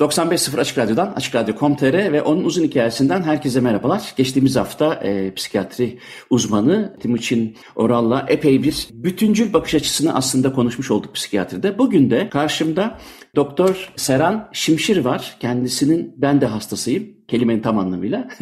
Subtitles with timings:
[0.00, 4.12] ...95.0 Açık Radyo'dan, Açık Radyo.com.tr ve onun uzun hikayesinden herkese merhabalar.
[4.16, 5.98] Geçtiğimiz hafta e, psikiyatri
[6.30, 11.78] uzmanı Timuçin Oral'la epey bir bütüncül bakış açısını aslında konuşmuş olduk psikiyatride.
[11.78, 12.98] Bugün de karşımda
[13.38, 15.36] Doktor Seran Şimşir var.
[15.40, 18.28] Kendisinin ben de hastasıyım kelimenin tam anlamıyla.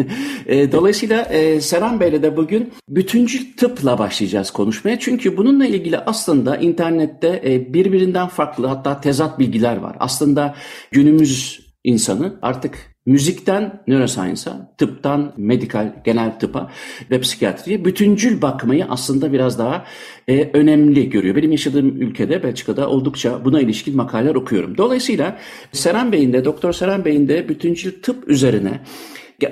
[0.47, 4.99] E, dolayısıyla e, Seran Bey'le de bugün bütüncül tıpla başlayacağız konuşmaya.
[4.99, 9.97] Çünkü bununla ilgili aslında internette e, birbirinden farklı hatta tezat bilgiler var.
[10.01, 10.55] Aslında
[10.91, 16.71] günümüz insanı artık müzikten neuroscience'a, tıptan medikal, genel tıpa
[17.11, 19.85] ve psikiyatriye bütüncül bakmayı aslında biraz daha
[20.29, 21.37] e, önemli görüyor.
[21.37, 24.79] Benim yaşadığım ülkede Belçika'da oldukça buna ilişkin makaleler okuyorum.
[24.79, 25.39] Dolayısıyla
[25.73, 28.81] Seren Bey'in de, Doktor Seren Bey'in de bütüncül tıp üzerine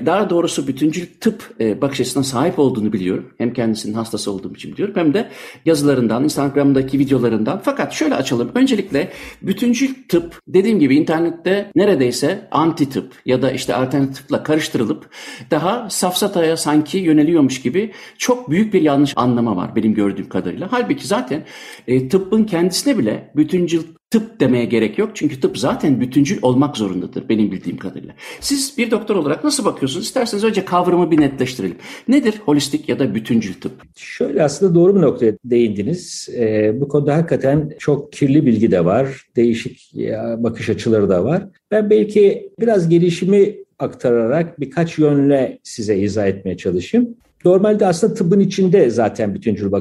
[0.07, 3.33] daha doğrusu bütüncül tıp e, bakış açısına sahip olduğunu biliyorum.
[3.39, 5.29] Hem kendisinin hastası olduğum için biliyorum hem de
[5.65, 7.61] yazılarından, Instagram'daki videolarından.
[7.65, 8.51] Fakat şöyle açalım.
[8.55, 9.13] Öncelikle
[9.43, 15.11] bütüncül tıp dediğim gibi internette neredeyse anti tıp ya da işte alternatif tıpla karıştırılıp
[15.51, 20.69] daha safsataya sanki yöneliyormuş gibi çok büyük bir yanlış anlama var benim gördüğüm kadarıyla.
[20.71, 21.45] Halbuki zaten
[21.89, 23.83] e, tıbbın kendisine bile bütüncül
[24.15, 25.11] tıp demeye gerek yok.
[25.15, 28.15] Çünkü tıp zaten bütüncül olmak zorundadır benim bildiğim kadarıyla.
[28.41, 30.07] Siz bir doktor olarak nasıl bakıyorsunuz?
[30.07, 31.77] İsterseniz önce kavramı bir netleştirelim.
[32.09, 33.73] Nedir holistik ya da bütüncül tıp?
[33.97, 36.29] Şöyle aslında doğru bir noktaya değindiniz.
[36.35, 39.27] Ee, bu konuda hakikaten çok kirli bilgi de var.
[39.37, 39.95] Değişik
[40.39, 41.47] bakış açıları da var.
[41.71, 47.17] Ben belki biraz gelişimi aktararak birkaç yönle size izah etmeye çalışayım.
[47.45, 49.73] Normalde aslında tıbbın içinde zaten bütüncül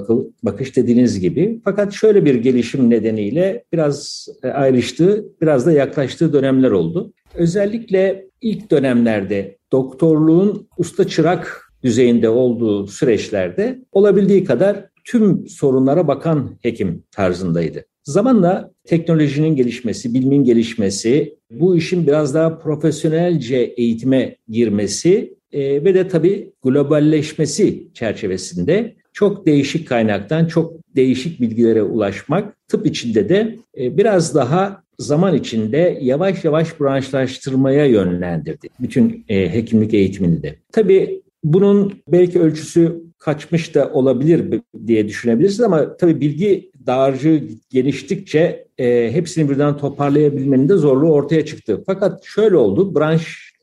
[0.43, 1.61] bakış dediğiniz gibi.
[1.63, 7.13] Fakat şöyle bir gelişim nedeniyle biraz e, ayrıştığı, biraz da yaklaştığı dönemler oldu.
[7.35, 17.03] Özellikle ilk dönemlerde doktorluğun usta çırak düzeyinde olduğu süreçlerde olabildiği kadar tüm sorunlara bakan hekim
[17.11, 17.85] tarzındaydı.
[18.03, 26.07] Zamanla teknolojinin gelişmesi, bilimin gelişmesi, bu işin biraz daha profesyonelce eğitime girmesi e, ve de
[26.07, 34.35] tabii globalleşmesi çerçevesinde çok değişik kaynaktan çok değişik bilgilere ulaşmak tıp içinde de e, biraz
[34.35, 40.55] daha zaman içinde yavaş yavaş branşlaştırmaya yönlendirdi bütün e, hekimlik eğitimini de.
[40.71, 49.11] Tabii bunun belki ölçüsü kaçmış da olabilir diye düşünebilirsiniz ama tabii bilgi dağarcığı geliştikçe e,
[49.13, 51.83] hepsini birden toparlayabilmenin de zorluğu ortaya çıktı.
[51.85, 52.95] Fakat şöyle oldu,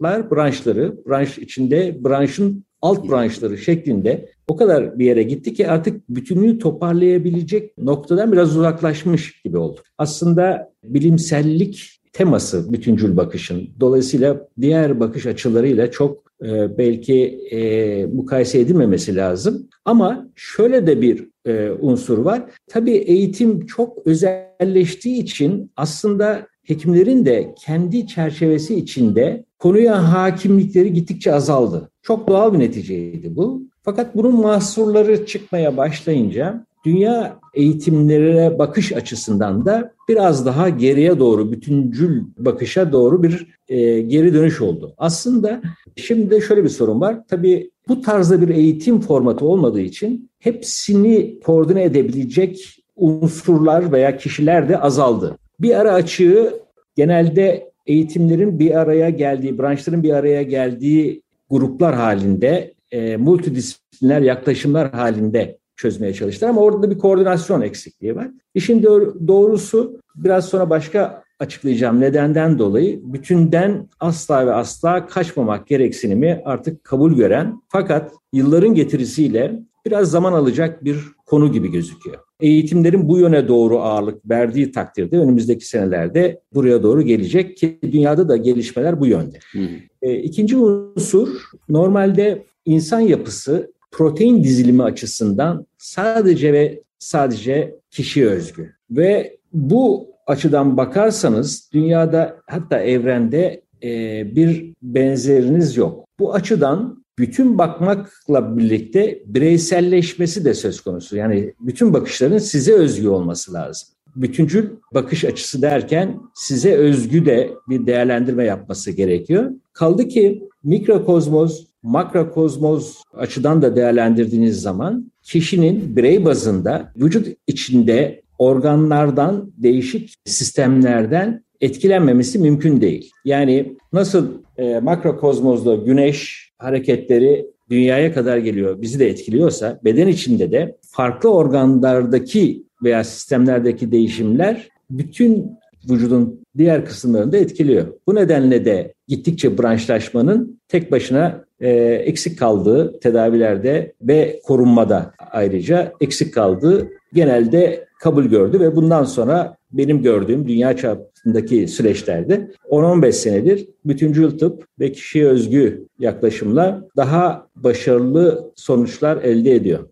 [0.01, 6.09] branşlar branşları, branş içinde branşın alt branşları şeklinde o kadar bir yere gitti ki artık
[6.09, 9.81] bütünlüğü toparlayabilecek noktadan biraz uzaklaşmış gibi oldu.
[9.99, 13.69] Aslında bilimsellik teması bütüncül bakışın.
[13.81, 19.69] Dolayısıyla diğer bakış açılarıyla çok e, belki e, mukayese edilmemesi lazım.
[19.85, 22.43] Ama şöyle de bir e, unsur var.
[22.69, 31.91] Tabii eğitim çok özelleştiği için aslında hekimlerin de kendi çerçevesi içinde konuya hakimlikleri gittikçe azaldı.
[32.03, 33.63] Çok doğal bir neticeydi bu.
[33.83, 42.23] Fakat bunun mahsurları çıkmaya başlayınca dünya eğitimlere bakış açısından da biraz daha geriye doğru, bütüncül
[42.39, 44.95] bakışa doğru bir e, geri dönüş oldu.
[44.99, 45.63] Aslında
[45.97, 47.19] şimdi de şöyle bir sorun var.
[47.29, 54.81] Tabii bu tarzda bir eğitim formatı olmadığı için hepsini koordine edebilecek unsurlar veya kişiler de
[54.81, 55.39] azaldı.
[55.61, 56.61] Bir ara açığı
[56.97, 65.59] genelde eğitimlerin bir araya geldiği, branşların bir araya geldiği gruplar halinde, e, multidisipliner yaklaşımlar halinde
[65.77, 68.29] çözmeye çalıştılar ama orada da bir koordinasyon eksikliği var.
[68.55, 68.83] İşin
[69.29, 77.15] doğrusu biraz sonra başka açıklayacağım nedenden dolayı bütünden asla ve asla kaçmamak gereksinimi artık kabul
[77.15, 82.19] gören fakat yılların getirisiyle biraz zaman alacak bir konu gibi gözüküyor.
[82.41, 88.37] Eğitimlerin bu yöne doğru ağırlık verdiği takdirde önümüzdeki senelerde buraya doğru gelecek ki dünyada da
[88.37, 89.39] gelişmeler bu yönde.
[89.53, 89.69] Hmm.
[90.03, 91.29] E, ikinci unsur
[91.69, 98.73] normalde insan yapısı protein dizilimi açısından sadece ve sadece kişi özgü.
[98.91, 103.89] Ve bu açıdan bakarsanız dünyada hatta evrende e,
[104.37, 106.05] bir benzeriniz yok.
[106.19, 111.17] Bu açıdan bütün bakmakla birlikte bireyselleşmesi de söz konusu.
[111.17, 113.89] Yani bütün bakışların size özgü olması lazım.
[114.17, 119.51] Bütüncül bakış açısı derken size özgü de bir değerlendirme yapması gerekiyor.
[119.73, 130.15] Kaldı ki mikrokozmoz, makrokozmoz açıdan da değerlendirdiğiniz zaman kişinin birey bazında vücut içinde organlardan, değişik
[130.25, 133.11] sistemlerden etkilenmemesi mümkün değil.
[133.25, 134.29] Yani nasıl
[134.59, 142.63] e, makrokozmozda güneş hareketleri dünyaya kadar geliyor, bizi de etkiliyorsa beden içinde de farklı organlardaki
[142.83, 145.51] veya sistemlerdeki değişimler bütün
[145.91, 147.87] vücudun diğer kısımlarını da etkiliyor.
[148.07, 151.71] Bu nedenle de gittikçe branşlaşmanın tek başına e,
[152.05, 160.03] eksik kaldığı tedavilerde ve korunmada ayrıca eksik kaldığı genelde kabul gördü ve bundan sonra benim
[160.03, 160.77] gördüğüm dünya
[161.21, 169.89] çapındaki süreçlerde 10-15 senedir bütüncül tıp ve kişiye özgü yaklaşımla daha başarılı sonuçlar elde ediyor.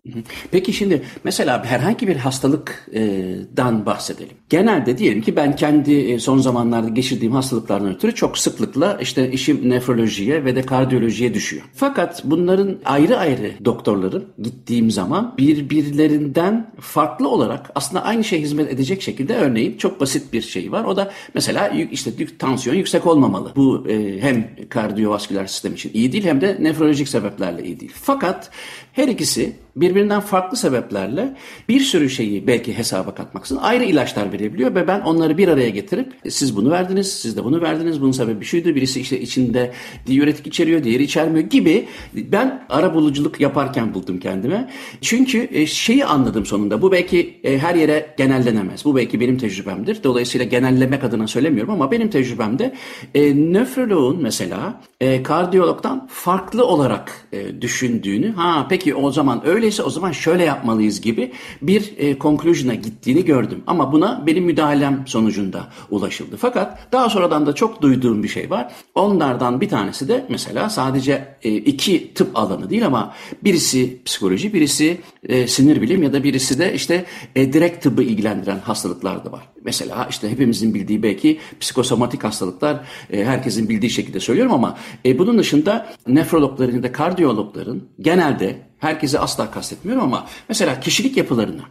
[0.51, 4.35] Peki şimdi mesela herhangi bir hastalıktan bahsedelim.
[4.49, 9.69] Genelde diyelim ki ben kendi e, son zamanlarda geçirdiğim hastalıklardan ötürü çok sıklıkla işte işim
[9.69, 11.63] nefrolojiye ve de kardiyolojiye düşüyor.
[11.73, 19.01] Fakat bunların ayrı ayrı doktorların gittiğim zaman birbirlerinden farklı olarak aslında aynı şey hizmet edecek
[19.01, 20.83] şekilde örneğin çok basit bir şey var.
[20.83, 23.53] O da mesela işte tansiyon yüksek olmamalı.
[23.55, 27.91] Bu e, hem kardiyovasküler sistem için iyi değil hem de nefrolojik sebeplerle iyi değil.
[27.95, 28.51] Fakat
[28.93, 31.35] her ikisi birbirinden farklı sebeplerle
[31.69, 36.13] bir sürü şeyi belki hesaba katmaksızın ayrı ilaçlar verebiliyor ve ben onları bir araya getirip
[36.29, 39.71] siz bunu verdiniz, siz de bunu verdiniz, bunun sebebi şuydu, birisi işte içinde
[40.07, 44.69] diüretik içeriyor, diğeri içermiyor gibi ben ara buluculuk yaparken buldum kendime.
[45.01, 50.03] Çünkü e, şeyi anladım sonunda, bu belki e, her yere genellenemez, bu belki benim tecrübemdir.
[50.03, 52.73] Dolayısıyla genellemek adına söylemiyorum ama benim tecrübemde
[53.15, 59.83] e, nöfroloğun mesela e, kardiyologdan farklı olarak e, düşündüğünü, ha peki o zaman öyle öyleyse
[59.83, 61.31] o zaman şöyle yapmalıyız gibi
[61.61, 63.63] bir e, conclusion'a gittiğini gördüm.
[63.67, 66.37] Ama buna benim müdahalem sonucunda ulaşıldı.
[66.37, 68.71] Fakat daha sonradan da çok duyduğum bir şey var.
[68.95, 73.13] Onlardan bir tanesi de mesela sadece e, iki tıp alanı değil ama
[73.43, 77.05] birisi psikoloji, birisi e, sinir bilim ya da birisi de işte
[77.35, 79.43] e, direkt tıbbı ilgilendiren hastalıklar da var.
[79.63, 82.79] Mesela işte hepimizin bildiği belki psikosomatik hastalıklar
[83.11, 89.19] e, herkesin bildiği şekilde söylüyorum ama e, bunun dışında nefrologların ya da kardiyologların genelde herkese
[89.19, 91.61] asla kastetmiyorum ama mesela kişilik yapılarını,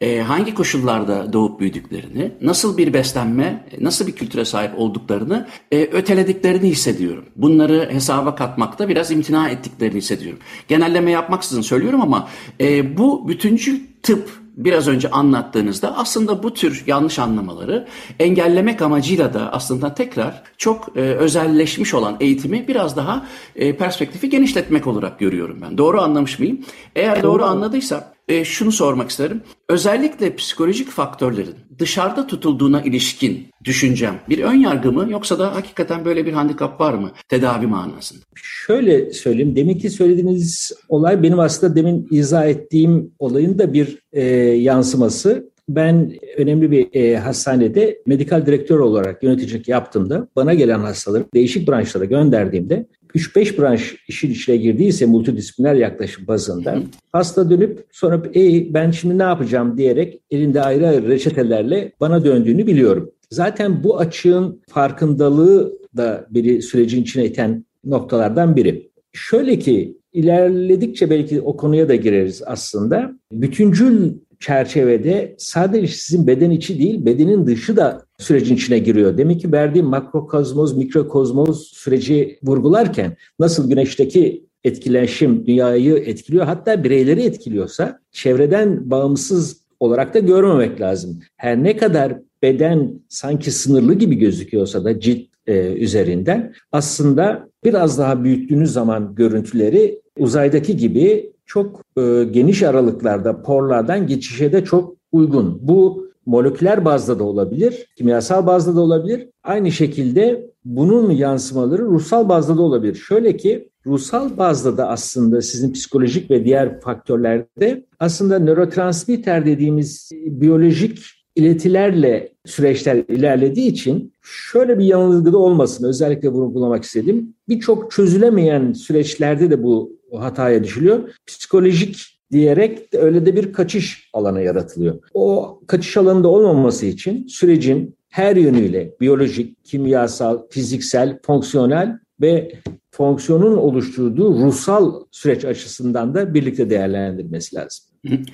[0.00, 6.68] e, hangi koşullarda doğup büyüdüklerini, nasıl bir beslenme, nasıl bir kültüre sahip olduklarını e, ötelediklerini
[6.68, 7.24] hissediyorum.
[7.36, 10.38] Bunları hesaba katmakta biraz imtina ettiklerini hissediyorum.
[10.68, 12.28] Genelleme yapmaksızın söylüyorum ama
[12.60, 17.86] e, bu bütüncül tıp biraz önce anlattığınızda aslında bu tür yanlış anlamaları
[18.18, 23.26] engellemek amacıyla da aslında tekrar çok e, özelleşmiş olan eğitimi biraz daha
[23.56, 25.78] e, perspektifi genişletmek olarak görüyorum ben.
[25.78, 26.60] Doğru anlamış mıyım?
[26.96, 29.40] Eğer doğru anladıysam e, şunu sormak isterim.
[29.68, 36.26] Özellikle psikolojik faktörlerin dışarıda tutulduğuna ilişkin düşüncem bir ön yargı mı yoksa da hakikaten böyle
[36.26, 38.20] bir handikap var mı tedavi manasında?
[38.34, 39.56] Şöyle söyleyeyim.
[39.56, 45.50] Deminki söylediğiniz olay benim aslında demin izah ettiğim olayın da bir e, yansıması.
[45.68, 52.04] Ben önemli bir e, hastanede medikal direktör olarak yöneticilik yaptığımda bana gelen hastaları değişik branşlara
[52.04, 56.78] gönderdiğimde 3-5 branş işin içine girdiyse multidisipliner yaklaşım bazında
[57.12, 62.66] hasta dönüp sonra e, ben şimdi ne yapacağım diyerek elinde ayrı ayrı reçetelerle bana döndüğünü
[62.66, 63.10] biliyorum.
[63.30, 68.90] Zaten bu açığın farkındalığı da biri sürecin içine iten noktalardan biri.
[69.12, 73.12] Şöyle ki ilerledikçe belki o konuya da gireriz aslında.
[73.32, 79.18] Bütüncül çerçevede sadece sizin beden içi değil bedenin dışı da sürecin içine giriyor.
[79.18, 88.00] Demek ki verdiğim makrokozmoz, mikrokozmoz süreci vurgularken nasıl güneşteki etkileşim dünyayı etkiliyor hatta bireyleri etkiliyorsa
[88.12, 91.20] çevreden bağımsız olarak da görmemek lazım.
[91.36, 98.24] Her ne kadar beden sanki sınırlı gibi gözüküyorsa da cilt e, üzerinden aslında biraz daha
[98.24, 105.58] büyüttüğünüz zaman görüntüleri uzaydaki gibi çok e, geniş aralıklarda porlardan geçişe de çok uygun.
[105.62, 109.28] Bu moleküler bazda da olabilir, kimyasal bazda da olabilir.
[109.44, 112.94] Aynı şekilde bunun yansımaları ruhsal bazda da olabilir.
[112.94, 120.98] Şöyle ki ruhsal bazda da aslında sizin psikolojik ve diğer faktörlerde aslında nörotransmitter dediğimiz biyolojik
[121.36, 127.34] iletilerle süreçler ilerlediği için şöyle bir yanılgı da olmasın özellikle vurgulamak istedim.
[127.48, 131.10] Birçok çözülemeyen süreçlerde de bu hataya düşülüyor.
[131.26, 134.98] Psikolojik diyerek öyle de bir kaçış alanı yaratılıyor.
[135.14, 142.52] O kaçış alanında olmaması için sürecin her yönüyle biyolojik, kimyasal, fiziksel, fonksiyonel ve
[142.90, 147.90] fonksiyonun oluşturduğu ruhsal süreç açısından da birlikte değerlendirmesi lazım.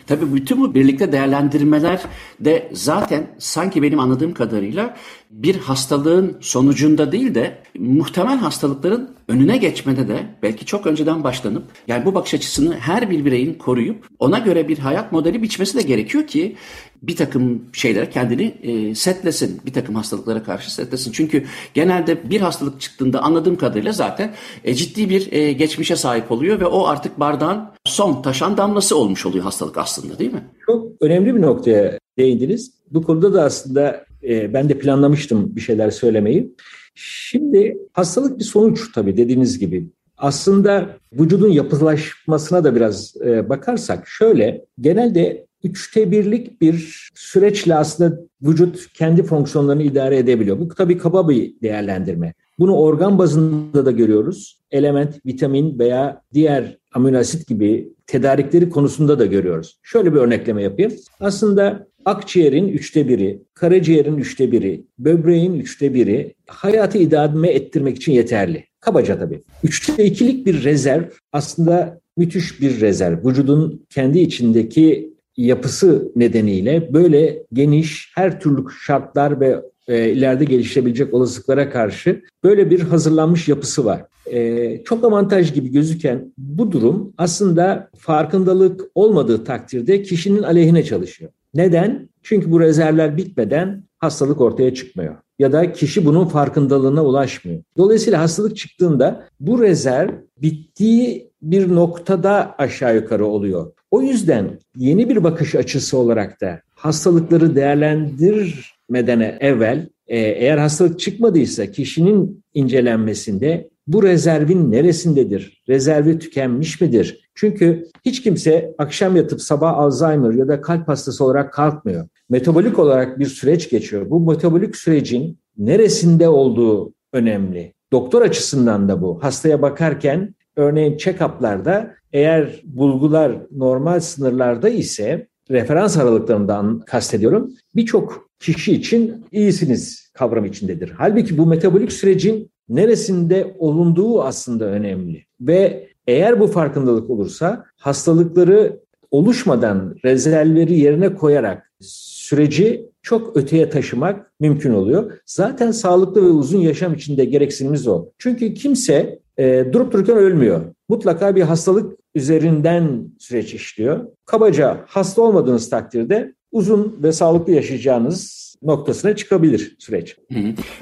[0.07, 2.03] Tabii bütün bu birlikte değerlendirmeler
[2.41, 4.97] de zaten sanki benim anladığım kadarıyla
[5.31, 12.05] bir hastalığın sonucunda değil de muhtemel hastalıkların önüne geçmede de belki çok önceden başlanıp yani
[12.05, 16.27] bu bakış açısını her bir bireyin koruyup ona göre bir hayat modeli biçmesi de gerekiyor
[16.27, 16.57] ki
[17.03, 19.61] bir takım şeylere kendini e, setlesin.
[19.67, 21.13] Bir takım hastalıklara karşı setlesin.
[21.13, 26.61] Çünkü genelde bir hastalık çıktığında anladığım kadarıyla zaten e, ciddi bir e, geçmişe sahip oluyor
[26.61, 30.45] ve o artık bardağın son taşan damlası olmuş oluyor hastalık aslında değil mi?
[30.67, 32.73] Çok önemli bir noktaya değindiniz.
[32.91, 36.55] Bu konuda da aslında e, ben de planlamıştım bir şeyler söylemeyi.
[36.95, 39.87] Şimdi hastalık bir sonuç tabii dediğiniz gibi.
[40.19, 48.93] Aslında vücudun yapılaşmasına da biraz e, bakarsak şöyle genelde üçte birlik bir süreçle aslında vücut
[48.93, 50.59] kendi fonksiyonlarını idare edebiliyor.
[50.59, 52.35] Bu tabii kaba bir değerlendirme.
[52.59, 54.61] Bunu organ bazında da görüyoruz.
[54.71, 59.79] Element, vitamin veya diğer amino asit gibi tedarikleri konusunda da görüyoruz.
[59.83, 60.93] Şöyle bir örnekleme yapayım.
[61.21, 68.65] Aslında akciğerin üçte biri, karaciğerin üçte biri, böbreğin üçte biri hayatı idame ettirmek için yeterli.
[68.81, 69.41] Kabaca tabii.
[69.65, 73.29] Üçte ikilik bir rezerv aslında müthiş bir rezerv.
[73.29, 81.71] Vücudun kendi içindeki yapısı nedeniyle böyle geniş her türlü şartlar ve e, ileride gelişebilecek olasılıklara
[81.71, 84.05] karşı böyle bir hazırlanmış yapısı var.
[84.33, 91.31] E, çok avantaj gibi gözüken bu durum aslında farkındalık olmadığı takdirde kişinin aleyhine çalışıyor.
[91.57, 92.09] Neden?
[92.23, 95.15] Çünkü bu rezervler bitmeden hastalık ortaya çıkmıyor.
[95.39, 97.63] Ya da kişi bunun farkındalığına ulaşmıyor.
[97.77, 100.11] Dolayısıyla hastalık çıktığında bu rezerv
[100.43, 103.73] bittiği bir noktada aşağı yukarı oluyor.
[103.91, 111.67] O yüzden yeni bir bakış açısı olarak da hastalıkları değerlendirmeden evvel e, eğer hastalık çıkmadıysa
[111.67, 115.63] kişinin incelenmesinde bu rezervin neresindedir?
[115.69, 117.31] Rezervi tükenmiş midir?
[117.35, 122.09] Çünkü hiç kimse akşam yatıp sabah Alzheimer ya da kalp hastası olarak kalkmıyor.
[122.31, 124.11] Metabolik olarak bir süreç geçiyor.
[124.11, 127.75] Bu metabolik sürecin neresinde olduğu önemli.
[127.93, 129.23] Doktor açısından da bu.
[129.23, 137.51] Hastaya bakarken örneğin check-up'larda eğer bulgular normal sınırlarda ise referans aralıklarından kastediyorum.
[137.77, 140.93] Birçok kişi için iyisiniz kavram içindedir.
[140.97, 145.25] Halbuki bu metabolik sürecin neresinde olunduğu aslında önemli.
[145.41, 148.81] Ve eğer bu farkındalık olursa hastalıkları
[149.11, 155.13] oluşmadan rezervleri yerine koyarak süreci çok öteye taşımak mümkün oluyor.
[155.27, 158.07] Zaten sağlıklı ve uzun yaşam içinde gereksinimiz o.
[158.19, 160.61] Çünkü kimse e, durup dururken ölmüyor.
[160.89, 164.07] Mutlaka bir hastalık üzerinden süreç işliyor.
[164.25, 170.17] Kabaca hasta olmadığınız takdirde uzun ve sağlıklı yaşayacağınız noktasına çıkabilir süreç.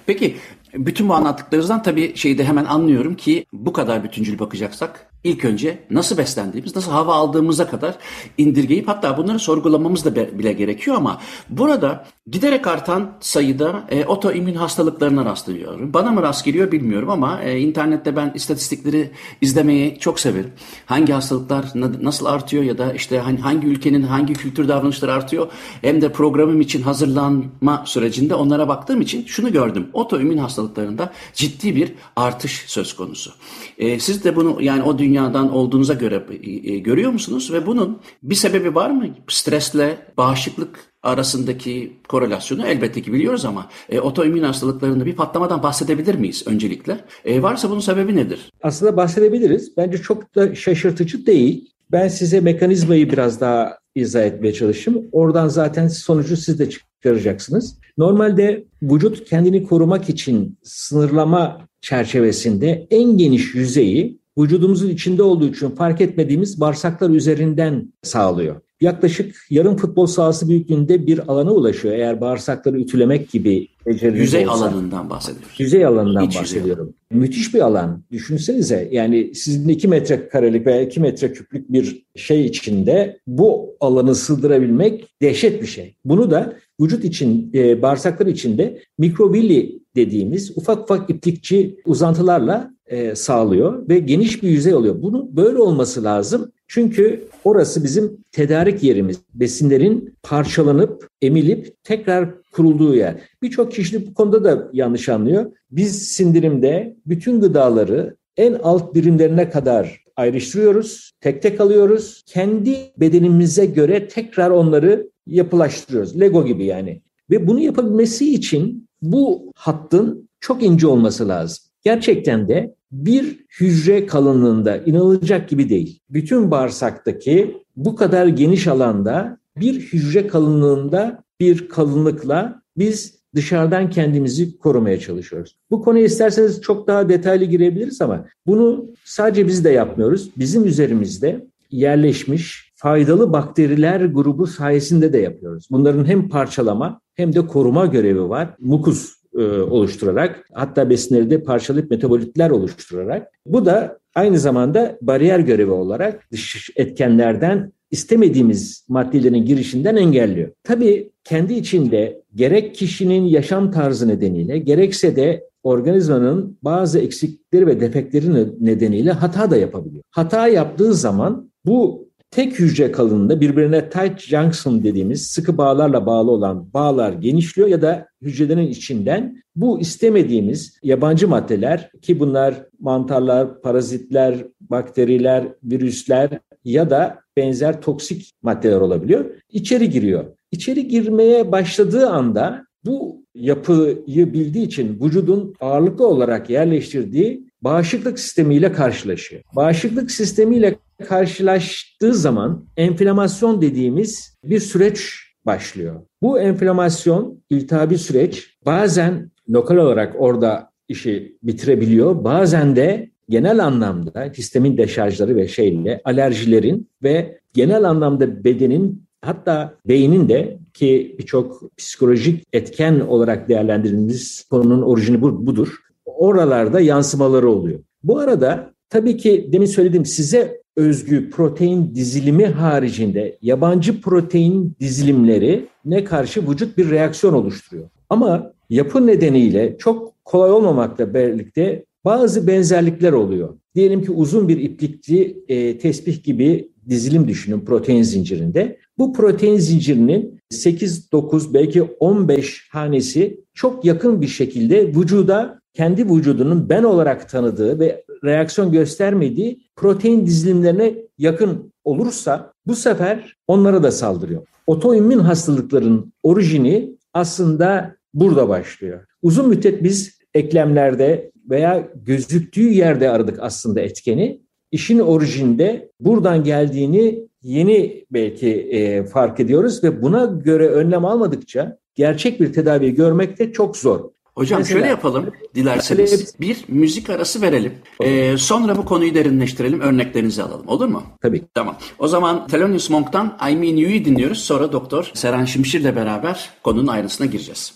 [0.07, 0.35] Peki
[0.75, 5.79] bütün bu anlattıklarınızdan tabii şeyi de hemen anlıyorum ki bu kadar bütüncül bakacaksak ilk önce
[5.91, 7.95] nasıl beslendiğimiz, nasıl hava aldığımıza kadar
[8.39, 15.25] indirgeyip hatta bunları sorgulamamız da bile gerekiyor ama burada giderek artan sayıda e, otoimmün hastalıklarına
[15.25, 15.93] rastlıyorum.
[15.95, 20.53] Bana mı rast geliyor bilmiyorum ama e, internette ben istatistikleri izlemeyi çok severim.
[20.87, 21.65] Hangi hastalıklar
[22.03, 25.47] nasıl artıyor ya da işte hani hangi ülkenin hangi kültür davranışları artıyor
[25.83, 29.89] hem de programım için hazırlanma sürecinde onlara baktığım için şunu gördüm.
[29.93, 33.33] Otoimmün hastalıklarında ciddi bir artış söz konusu.
[33.79, 37.53] E, siz de bunu yani o dünya dünyadan olduğunuza göre e, görüyor musunuz?
[37.53, 39.07] Ve bunun bir sebebi var mı?
[39.29, 46.43] Stresle bağışıklık arasındaki korelasyonu elbette ki biliyoruz ama e, otoimmün hastalıklarında bir patlamadan bahsedebilir miyiz
[46.47, 47.05] öncelikle?
[47.25, 48.51] E, varsa bunun sebebi nedir?
[48.63, 49.77] Aslında bahsedebiliriz.
[49.77, 51.71] Bence çok da şaşırtıcı değil.
[51.93, 55.03] Ben size mekanizmayı biraz daha izah etmeye çalışayım.
[55.13, 56.71] Oradan zaten sonucu siz de
[57.05, 57.79] çıkaracaksınız.
[57.99, 66.01] Normalde vücut kendini korumak için sınırlama çerçevesinde en geniş yüzeyi vücudumuzun içinde olduğu için fark
[66.01, 68.61] etmediğimiz bağırsaklar üzerinden sağlıyor.
[68.81, 74.65] Yaklaşık yarım futbol sahası büyüklüğünde bir alana ulaşıyor eğer bağırsakları ütülemek gibi beceriniz Yüzey olsa.
[74.65, 75.61] alanından bahsediyoruz.
[75.61, 76.95] Yüzey alanından İç bahsediyorum.
[77.11, 77.21] Yüzey.
[77.21, 78.03] Müthiş bir alan.
[78.13, 84.15] Düşünsenize yani sizin 2 metre karelik veya 2 metre küplük bir şey içinde bu alanı
[84.15, 85.97] sığdırabilmek dehşet bir şey.
[86.05, 93.89] Bunu da vücut için, e, bağırsaklar içinde mikrovilli dediğimiz ufak ufak iplikçi uzantılarla e, sağlıyor
[93.89, 95.03] ve geniş bir yüzey oluyor.
[95.03, 96.53] Bunun böyle olması lazım.
[96.69, 99.17] Çünkü orası bizim tedarik yerimiz.
[99.35, 103.15] Besinlerin parçalanıp, emilip tekrar kurulduğu yer.
[103.43, 105.53] Birçok kişi bu konuda da yanlış anlıyor.
[105.71, 112.23] Biz sindirimde bütün gıdaları en alt birimlerine kadar ayrıştırıyoruz, tek tek alıyoruz.
[112.27, 116.21] Kendi bedenimize göre tekrar onları yapılaştırıyoruz.
[116.21, 117.03] Lego gibi yani.
[117.31, 121.65] Ve bunu yapabilmesi için bu hattın çok ince olması lazım.
[121.83, 126.01] Gerçekten de bir hücre kalınlığında inanılacak gibi değil.
[126.11, 135.01] Bütün bağırsaktaki bu kadar geniş alanda bir hücre kalınlığında bir kalınlıkla biz dışarıdan kendimizi korumaya
[135.01, 135.57] çalışıyoruz.
[135.71, 140.31] Bu konuya isterseniz çok daha detaylı girebiliriz ama bunu sadece biz de yapmıyoruz.
[140.37, 145.69] Bizim üzerimizde yerleşmiş faydalı bakteriler grubu sayesinde de yapıyoruz.
[145.71, 148.49] Bunların hem parçalama hem de koruma görevi var.
[148.61, 153.29] Mukus e, oluşturarak hatta besinleri de parçalayıp metabolitler oluşturarak.
[153.47, 160.51] Bu da aynı zamanda bariyer görevi olarak dış etkenlerden istemediğimiz maddelerin girişinden engelliyor.
[160.63, 168.47] Tabii kendi içinde gerek kişinin yaşam tarzı nedeniyle gerekse de organizmanın bazı eksiklikleri ve defekleri
[168.61, 170.03] nedeniyle hata da yapabiliyor.
[170.11, 172.04] Hata yaptığı zaman bu
[172.35, 178.07] tek hücre kalınlığında birbirine tight junction dediğimiz sıkı bağlarla bağlı olan bağlar genişliyor ya da
[178.23, 186.31] hücrelerin içinden bu istemediğimiz yabancı maddeler ki bunlar mantarlar, parazitler, bakteriler, virüsler
[186.65, 189.25] ya da benzer toksik maddeler olabiliyor.
[189.51, 190.25] İçeri giriyor.
[190.53, 199.43] İçeri girmeye başladığı anda bu yapıyı bildiği için vücudun ağırlıklı olarak yerleştirdiği bağışıklık sistemiyle karşılaşıyor.
[199.57, 200.77] Bağışıklık sistemiyle
[201.09, 205.15] karşılaştığı zaman enflamasyon dediğimiz bir süreç
[205.47, 205.95] başlıyor.
[206.23, 212.25] Bu enflamasyon, iltihabi süreç bazen lokal olarak orada işi bitirebiliyor.
[212.25, 220.29] Bazen de genel anlamda histamin deşarjları ve şeyle alerjilerin ve genel anlamda bedenin hatta beynin
[220.29, 225.69] de ki birçok psikolojik etken olarak değerlendirdiğimiz konunun orijini budur.
[226.07, 227.81] Oralarda yansımaları oluyor.
[228.03, 236.05] Bu arada tabii ki demin söylediğim size özgü protein dizilimi haricinde yabancı protein dizilimleri ne
[236.05, 237.89] karşı vücut bir reaksiyon oluşturuyor.
[238.11, 243.55] Ama yapı nedeniyle çok kolay olmamakla birlikte bazı benzerlikler oluyor.
[243.75, 248.79] Diyelim ki uzun bir iplikli e, tesbih gibi dizilim düşünün protein zincirinde.
[248.99, 256.69] Bu protein zincirinin 8, 9 belki 15 hanesi çok yakın bir şekilde vücuda kendi vücudunun
[256.69, 264.47] ben olarak tanıdığı ve reaksiyon göstermediği protein dizilimlerine yakın olursa bu sefer onlara da saldırıyor.
[264.67, 269.01] Otoimmün hastalıkların orijini aslında burada başlıyor.
[269.23, 274.41] Uzun müddet biz eklemlerde veya gözüktüğü yerde aradık aslında etkeni.
[274.73, 282.41] İşin orijinde buradan geldiğini yeni belki e, fark ediyoruz ve buna göre önlem almadıkça gerçek
[282.41, 284.14] bir tedavi görmek de çok zor.
[284.37, 286.41] Hocam Mesela, şöyle yapalım dilerseniz.
[286.41, 287.73] Bir müzik arası verelim.
[288.03, 289.81] Ee, sonra bu konuyu derinleştirelim.
[289.81, 290.69] Örneklerinizi alalım.
[290.69, 291.03] Olur mu?
[291.23, 291.43] Tabii.
[291.55, 291.77] Tamam.
[291.99, 294.39] O zaman Thelonious Monk'tan I Mean You'yu dinliyoruz.
[294.39, 297.75] Sonra Doktor Seren Şimşir'le beraber konunun ayrıntısına gireceğiz.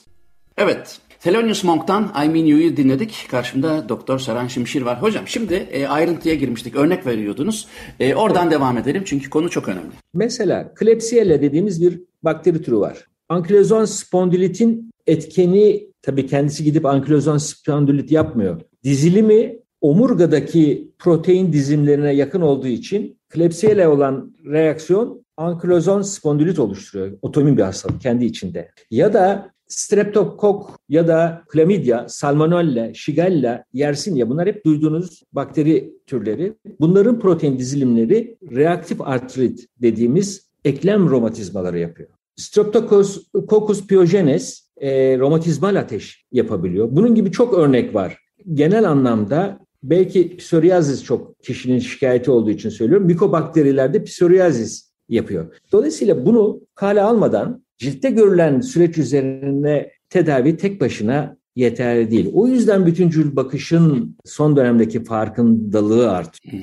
[0.56, 0.98] Evet.
[1.20, 3.26] Thelonious Monk'tan I Mean You'yu dinledik.
[3.30, 5.02] Karşımda Doktor Seren Şimşir var.
[5.02, 6.76] Hocam şimdi e, ayrıntıya girmiştik.
[6.76, 7.68] Örnek veriyordunuz.
[8.00, 8.52] E, oradan evet.
[8.52, 9.90] devam edelim çünkü konu çok önemli.
[10.14, 13.06] Mesela Klebsiella dediğimiz bir bakteri türü var.
[13.28, 18.60] Ankilozon spondilitin etkeni tabii kendisi gidip ankilozon spondilit yapmıyor.
[18.84, 27.18] Dizilimi omurgadaki protein dizilimlerine yakın olduğu için Klebsiella olan reaksiyon ankilozon spondilit oluşturuyor.
[27.22, 28.70] Otoimmün bir hastalık kendi içinde.
[28.90, 36.54] Ya da streptokok ya da chlamydia, salmonella, shigella, yersinia bunlar hep duyduğunuz bakteri türleri.
[36.80, 42.08] Bunların protein dizilimleri reaktif artrit dediğimiz eklem romatizmaları yapıyor.
[42.38, 46.88] Streptococcus pyogenes e, romatizmal ateş yapabiliyor.
[46.90, 48.18] Bunun gibi çok örnek var.
[48.54, 53.06] Genel anlamda belki psoriasis çok kişinin şikayeti olduğu için söylüyorum.
[53.06, 55.54] Mikobakterilerde psoriasis yapıyor.
[55.72, 62.30] Dolayısıyla bunu kale almadan ciltte görülen süreç üzerine tedavi tek başına yeterli değil.
[62.34, 66.54] O yüzden bütüncül bakışın son dönemdeki farkındalığı artıyor.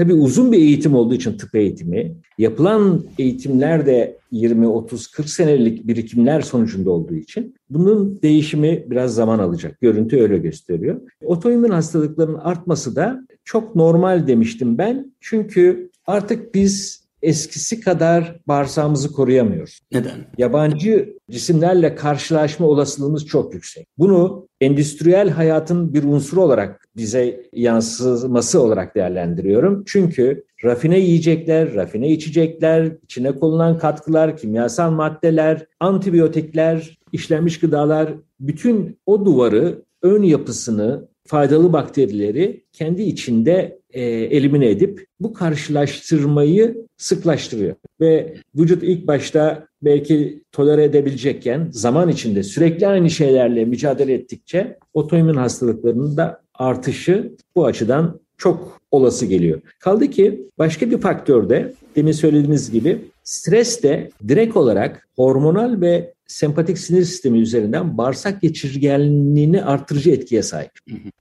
[0.00, 5.86] Tabii uzun bir eğitim olduğu için tıp eğitimi, yapılan eğitimler de 20, 30, 40 senelik
[5.86, 9.80] birikimler sonucunda olduğu için bunun değişimi biraz zaman alacak.
[9.80, 11.00] Görüntü öyle gösteriyor.
[11.24, 15.12] Otoimmün hastalıkların artması da çok normal demiştim ben.
[15.20, 19.80] Çünkü artık biz eskisi kadar bağırsağımızı koruyamıyoruz.
[19.92, 20.26] Neden?
[20.38, 23.86] Yabancı cisimlerle karşılaşma olasılığımız çok yüksek.
[23.98, 29.82] Bunu endüstriyel hayatın bir unsuru olarak bize yansıması olarak değerlendiriyorum.
[29.86, 39.24] Çünkü rafine yiyecekler, rafine içecekler, içine konulan katkılar, kimyasal maddeler, antibiyotikler, işlenmiş gıdalar bütün o
[39.24, 47.74] duvarı, ön yapısını, faydalı bakterileri kendi içinde e, elimine edip bu karşılaştırmayı sıklaştırıyor.
[48.00, 55.34] Ve vücut ilk başta belki tolere edebilecekken zaman içinde sürekli aynı şeylerle mücadele ettikçe otoimmün
[55.34, 59.60] hastalıklarını da artışı bu açıdan çok olası geliyor.
[59.78, 62.98] Kaldı ki başka bir faktör de demin söylediğiniz gibi
[63.30, 70.70] stres de direkt olarak hormonal ve sempatik sinir sistemi üzerinden bağırsak geçirgenliğini artırıcı etkiye sahip.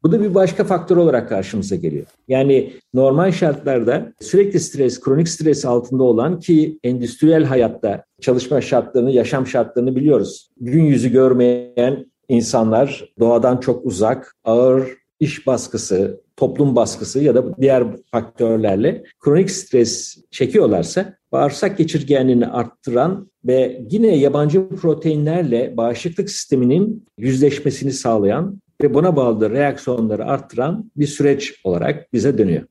[0.04, 2.06] Bu da bir başka faktör olarak karşımıza geliyor.
[2.28, 9.48] Yani normal şartlarda sürekli stres, kronik stres altında olan ki endüstriyel hayatta çalışma şartlarını, yaşam
[9.48, 10.50] şartlarını biliyoruz.
[10.62, 14.88] Gün yüzü görmeyen insanlar doğadan çok uzak, ağır
[15.20, 23.82] iş baskısı, toplum baskısı ya da diğer faktörlerle kronik stres çekiyorlarsa bağırsak geçirgenliğini arttıran ve
[23.92, 32.14] yine yabancı proteinlerle bağışıklık sisteminin yüzleşmesini sağlayan ve buna bağlı reaksiyonları arttıran bir süreç olarak
[32.14, 32.64] bize dönüyor.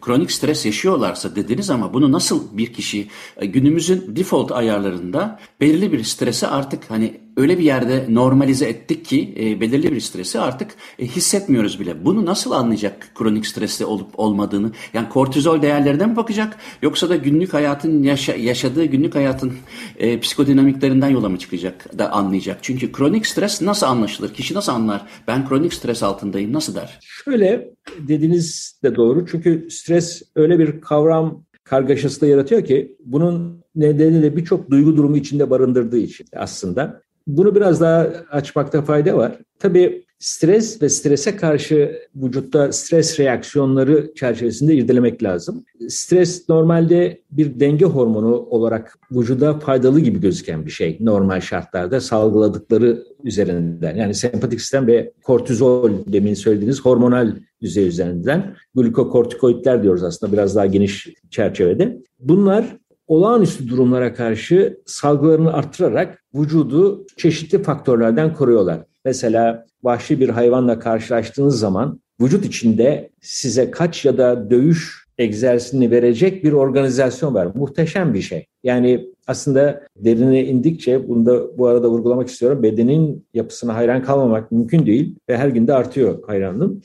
[0.00, 6.04] Kronik stres yaşıyorlarsa dediniz ama bunu nasıl bir kişi e, günümüzün default ayarlarında belirli bir
[6.04, 11.06] stresi artık hani öyle bir yerde normalize ettik ki e, belirli bir stresi artık e,
[11.06, 12.04] hissetmiyoruz bile.
[12.04, 14.72] Bunu nasıl anlayacak kronik stresli olup olmadığını?
[14.94, 19.52] Yani kortizol değerlerine mi bakacak yoksa da günlük hayatın yaşa, yaşadığı günlük hayatın
[19.98, 22.58] e, psikodinamiklerinden yola mı çıkacak da anlayacak?
[22.62, 24.34] Çünkü kronik stres nasıl anlaşılır?
[24.34, 25.06] Kişi nasıl anlar?
[25.28, 26.98] Ben kronik stres altındayım nasıl der?
[27.02, 29.26] Şöyle dediğiniz de doğru.
[29.26, 35.16] Çünkü stres öyle bir kavram kargaşası da yaratıyor ki bunun nedeni de birçok duygu durumu
[35.16, 37.03] içinde barındırdığı için aslında.
[37.26, 39.38] Bunu biraz daha açmakta fayda var.
[39.58, 45.64] Tabii stres ve strese karşı vücutta stres reaksiyonları çerçevesinde irdelemek lazım.
[45.88, 53.04] Stres normalde bir denge hormonu olarak vücuda faydalı gibi gözüken bir şey normal şartlarda salgıladıkları
[53.24, 53.96] üzerinden.
[53.96, 60.66] Yani sempatik sistem ve kortizol demin söylediğiniz hormonal düzey üzerinden glukokortikoidler diyoruz aslında biraz daha
[60.66, 61.98] geniş çerçevede.
[62.18, 68.80] Bunlar olağanüstü durumlara karşı salgılarını arttırarak vücudu çeşitli faktörlerden koruyorlar.
[69.04, 76.44] Mesela vahşi bir hayvanla karşılaştığınız zaman vücut içinde size kaç ya da dövüş egzersizini verecek
[76.44, 77.48] bir organizasyon var.
[77.54, 78.46] Muhteşem bir şey.
[78.64, 82.62] Yani aslında derine indikçe bunu da bu arada vurgulamak istiyorum.
[82.62, 86.80] Bedenin yapısına hayran kalmamak mümkün değil ve her gün de artıyor hayranlığım.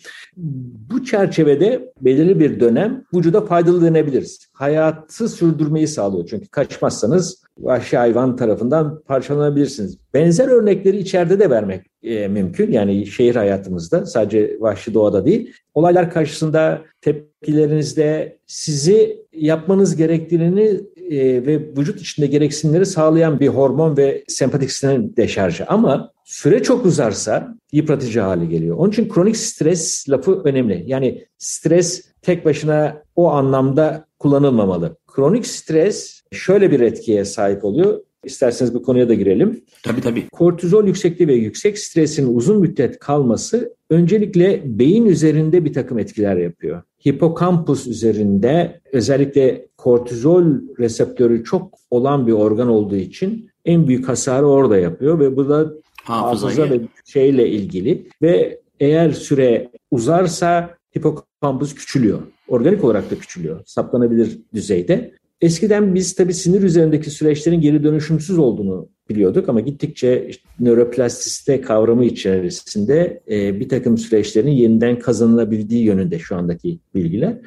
[0.92, 4.50] Bu çerçevede belirli bir dönem vücuda faydalı denebiliriz.
[4.54, 6.28] Hayatı sürdürmeyi sağlıyor.
[6.30, 9.98] Çünkü kaçmazsanız vahşi hayvan tarafından parçalanabilirsiniz.
[10.13, 12.72] Benzer örnekleri içeride de vermek e, mümkün.
[12.72, 15.54] Yani şehir hayatımızda sadece vahşi doğada değil.
[15.74, 24.24] Olaylar karşısında tepkilerinizde sizi yapmanız gerektiğini e, ve vücut içinde gereksinimleri sağlayan bir hormon ve
[24.28, 25.65] sempatik sistem deşarjı.
[25.65, 28.78] Ama süre çok uzarsa yıpratıcı hale geliyor.
[28.78, 30.84] Onun için kronik stres lafı önemli.
[30.88, 34.98] Yani stres tek başına o anlamda kullanılmamalı.
[35.08, 38.02] Kronik stres şöyle bir etkiye sahip oluyor.
[38.23, 39.62] İsterseniz bu konuya da girelim.
[39.84, 40.27] Tabii tabii.
[40.32, 46.82] Kortizol yüksekliği ve yüksek stresin uzun müddet kalması öncelikle beyin üzerinde bir takım etkiler yapıyor.
[47.08, 50.45] Hipokampus üzerinde özellikle kortizol
[50.79, 55.73] reseptörü çok olan bir organ olduğu için en büyük hasarı orada yapıyor ve bu da
[56.03, 62.19] hafıza ve şeyle ilgili ve eğer süre uzarsa hipokampus küçülüyor.
[62.47, 63.62] Organik olarak da küçülüyor.
[63.65, 65.13] Saplanabilir düzeyde.
[65.41, 72.06] Eskiden biz tabii sinir üzerindeki süreçlerin geri dönüşümsüz olduğunu biliyorduk ama gittikçe işte nöroplastisite kavramı
[72.06, 77.38] içerisinde e, bir takım süreçlerin yeniden kazanılabildiği yönünde şu andaki bilgiler.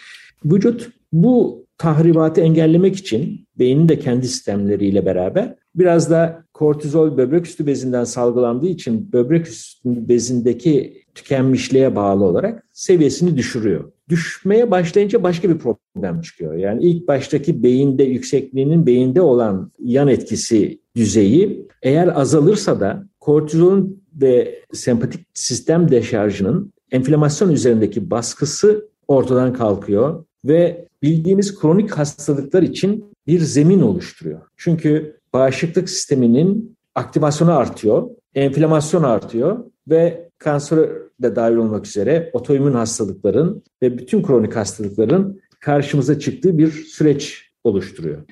[0.44, 7.66] Vücut bu tahribatı engellemek için beynin de kendi sistemleriyle beraber biraz da kortizol böbrek üstü
[7.66, 13.92] bezinden salgılandığı için böbrek üstü bezindeki tükenmişliğe bağlı olarak seviyesini düşürüyor.
[14.08, 16.54] Düşmeye başlayınca başka bir problem çıkıyor.
[16.54, 24.62] Yani ilk baştaki beyinde yüksekliğinin beyinde olan yan etkisi düzeyi eğer azalırsa da kortizolun ve
[24.72, 33.80] sempatik sistem deşarjının enflamasyon üzerindeki baskısı ortadan kalkıyor ve bildiğimiz kronik hastalıklar için bir zemin
[33.80, 34.40] oluşturuyor.
[34.56, 40.88] Çünkü bağışıklık sisteminin aktivasyonu artıyor, enflamasyon artıyor ve kanser
[41.22, 48.22] de dahil olmak üzere otoimmün hastalıkların ve bütün kronik hastalıkların karşımıza çıktığı bir süreç oluşturuyor.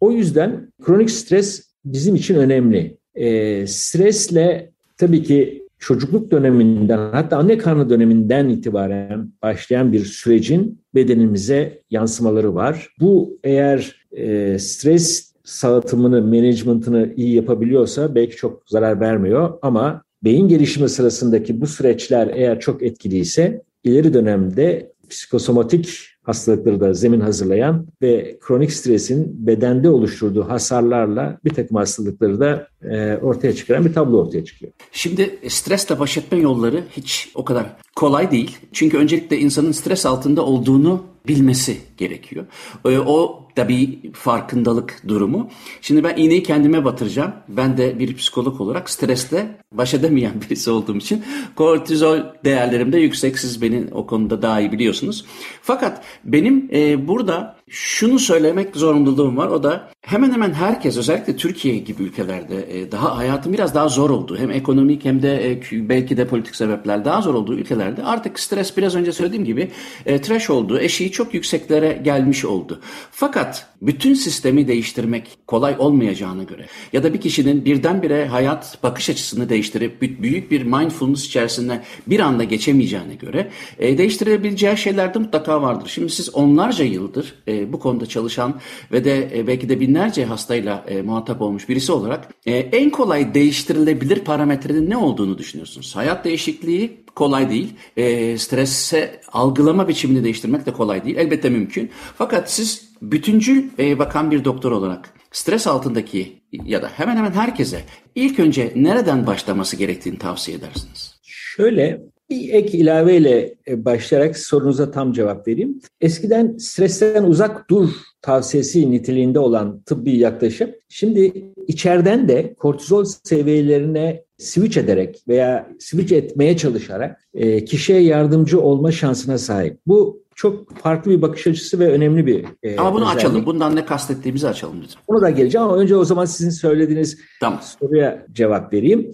[0.00, 2.98] O yüzden kronik stres bizim için önemli.
[3.14, 11.82] E, stresle tabii ki çocukluk döneminden hatta anne karnı döneminden itibaren başlayan bir sürecin bedenimize
[11.90, 12.88] yansımaları var.
[13.00, 20.88] Bu eğer e, stres sağıtımını, management'ını iyi yapabiliyorsa belki çok zarar vermiyor ama beyin gelişimi
[20.88, 28.72] sırasındaki bu süreçler eğer çok etkiliyse ileri dönemde psikosomatik hastalıkları da zemin hazırlayan ve kronik
[28.72, 34.72] stresin bedende oluşturduğu hasarlarla bir takım hastalıkları da e, ortaya çıkaran bir tablo ortaya çıkıyor.
[34.92, 38.58] Şimdi stresle baş etme yolları hiç o kadar kolay değil.
[38.72, 42.46] Çünkü öncelikle insanın stres altında olduğunu bilmesi gerekiyor.
[42.84, 45.50] E, o da bir farkındalık durumu.
[45.80, 47.32] Şimdi ben iğneyi kendime batıracağım.
[47.48, 51.24] Ben de bir psikolog olarak stresle baş edemeyen birisi olduğum için
[51.56, 53.38] kortizol değerlerim de yüksek.
[53.38, 55.24] Siz beni o konuda daha iyi biliyorsunuz.
[55.62, 59.48] Fakat benim e, burada şunu söylemek zorunluluğum var.
[59.48, 64.10] O da hemen hemen herkes özellikle Türkiye gibi ülkelerde e, daha hayatın biraz daha zor
[64.10, 68.40] olduğu hem ekonomik hem de e, belki de politik sebepler daha zor olduğu ülkelerde artık
[68.40, 69.70] stres biraz önce söylediğim gibi
[70.06, 70.78] e, trash oldu.
[70.78, 72.80] Eşiği çok yükseklere gelmiş oldu.
[73.10, 79.48] Fakat bütün sistemi değiştirmek kolay olmayacağına göre ya da bir kişinin birdenbire hayat bakış açısını
[79.48, 83.50] değiştirip büyük bir mindfulness içerisinde bir anda geçemeyeceğine göre
[83.80, 85.90] değiştirebileceği şeyler de mutlaka vardır.
[85.94, 87.34] Şimdi siz onlarca yıldır
[87.72, 88.60] bu konuda çalışan
[88.92, 93.34] ve de e, belki de binlerce hastayla e, muhatap olmuş birisi olarak e, en kolay
[93.34, 95.96] değiştirilebilir parametrenin ne olduğunu düşünüyorsunuz?
[95.96, 97.74] Hayat değişikliği kolay değil.
[97.96, 101.16] E, strese algılama biçimini değiştirmek de kolay değil.
[101.16, 101.90] Elbette mümkün.
[102.18, 107.80] Fakat siz bütüncül e, bakan bir doktor olarak stres altındaki ya da hemen hemen herkese
[108.14, 111.14] ilk önce nereden başlaması gerektiğini tavsiye edersiniz?
[111.22, 115.80] Şöyle bir ek ilaveyle e, başlayarak sorunuza tam cevap vereyim.
[116.00, 117.90] Eskiden stresten uzak dur
[118.22, 121.32] tavsiyesi niteliğinde olan tıbbi yaklaşım şimdi
[121.66, 129.38] içeriden de kortizol seviyelerine switch ederek veya switch etmeye çalışarak e, kişiye yardımcı olma şansına
[129.38, 129.78] sahip.
[129.86, 133.18] Bu çok farklı bir bakış açısı ve önemli bir e, Ama bunu özellik.
[133.18, 133.46] açalım.
[133.46, 135.02] Bundan ne kastettiğimizi açalım lütfen.
[135.06, 137.60] Onu da geleceğim ama önce o zaman sizin söylediğiniz tamam.
[137.80, 139.10] soruya cevap vereyim.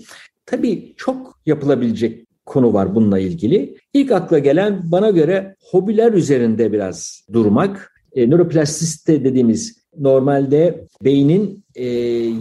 [0.47, 3.77] Tabii çok yapılabilecek konu var bununla ilgili.
[3.95, 7.93] İlk akla gelen bana göre hobiler üzerinde biraz durmak.
[8.13, 11.87] E, nöroplastisite dediğimiz normalde beynin e,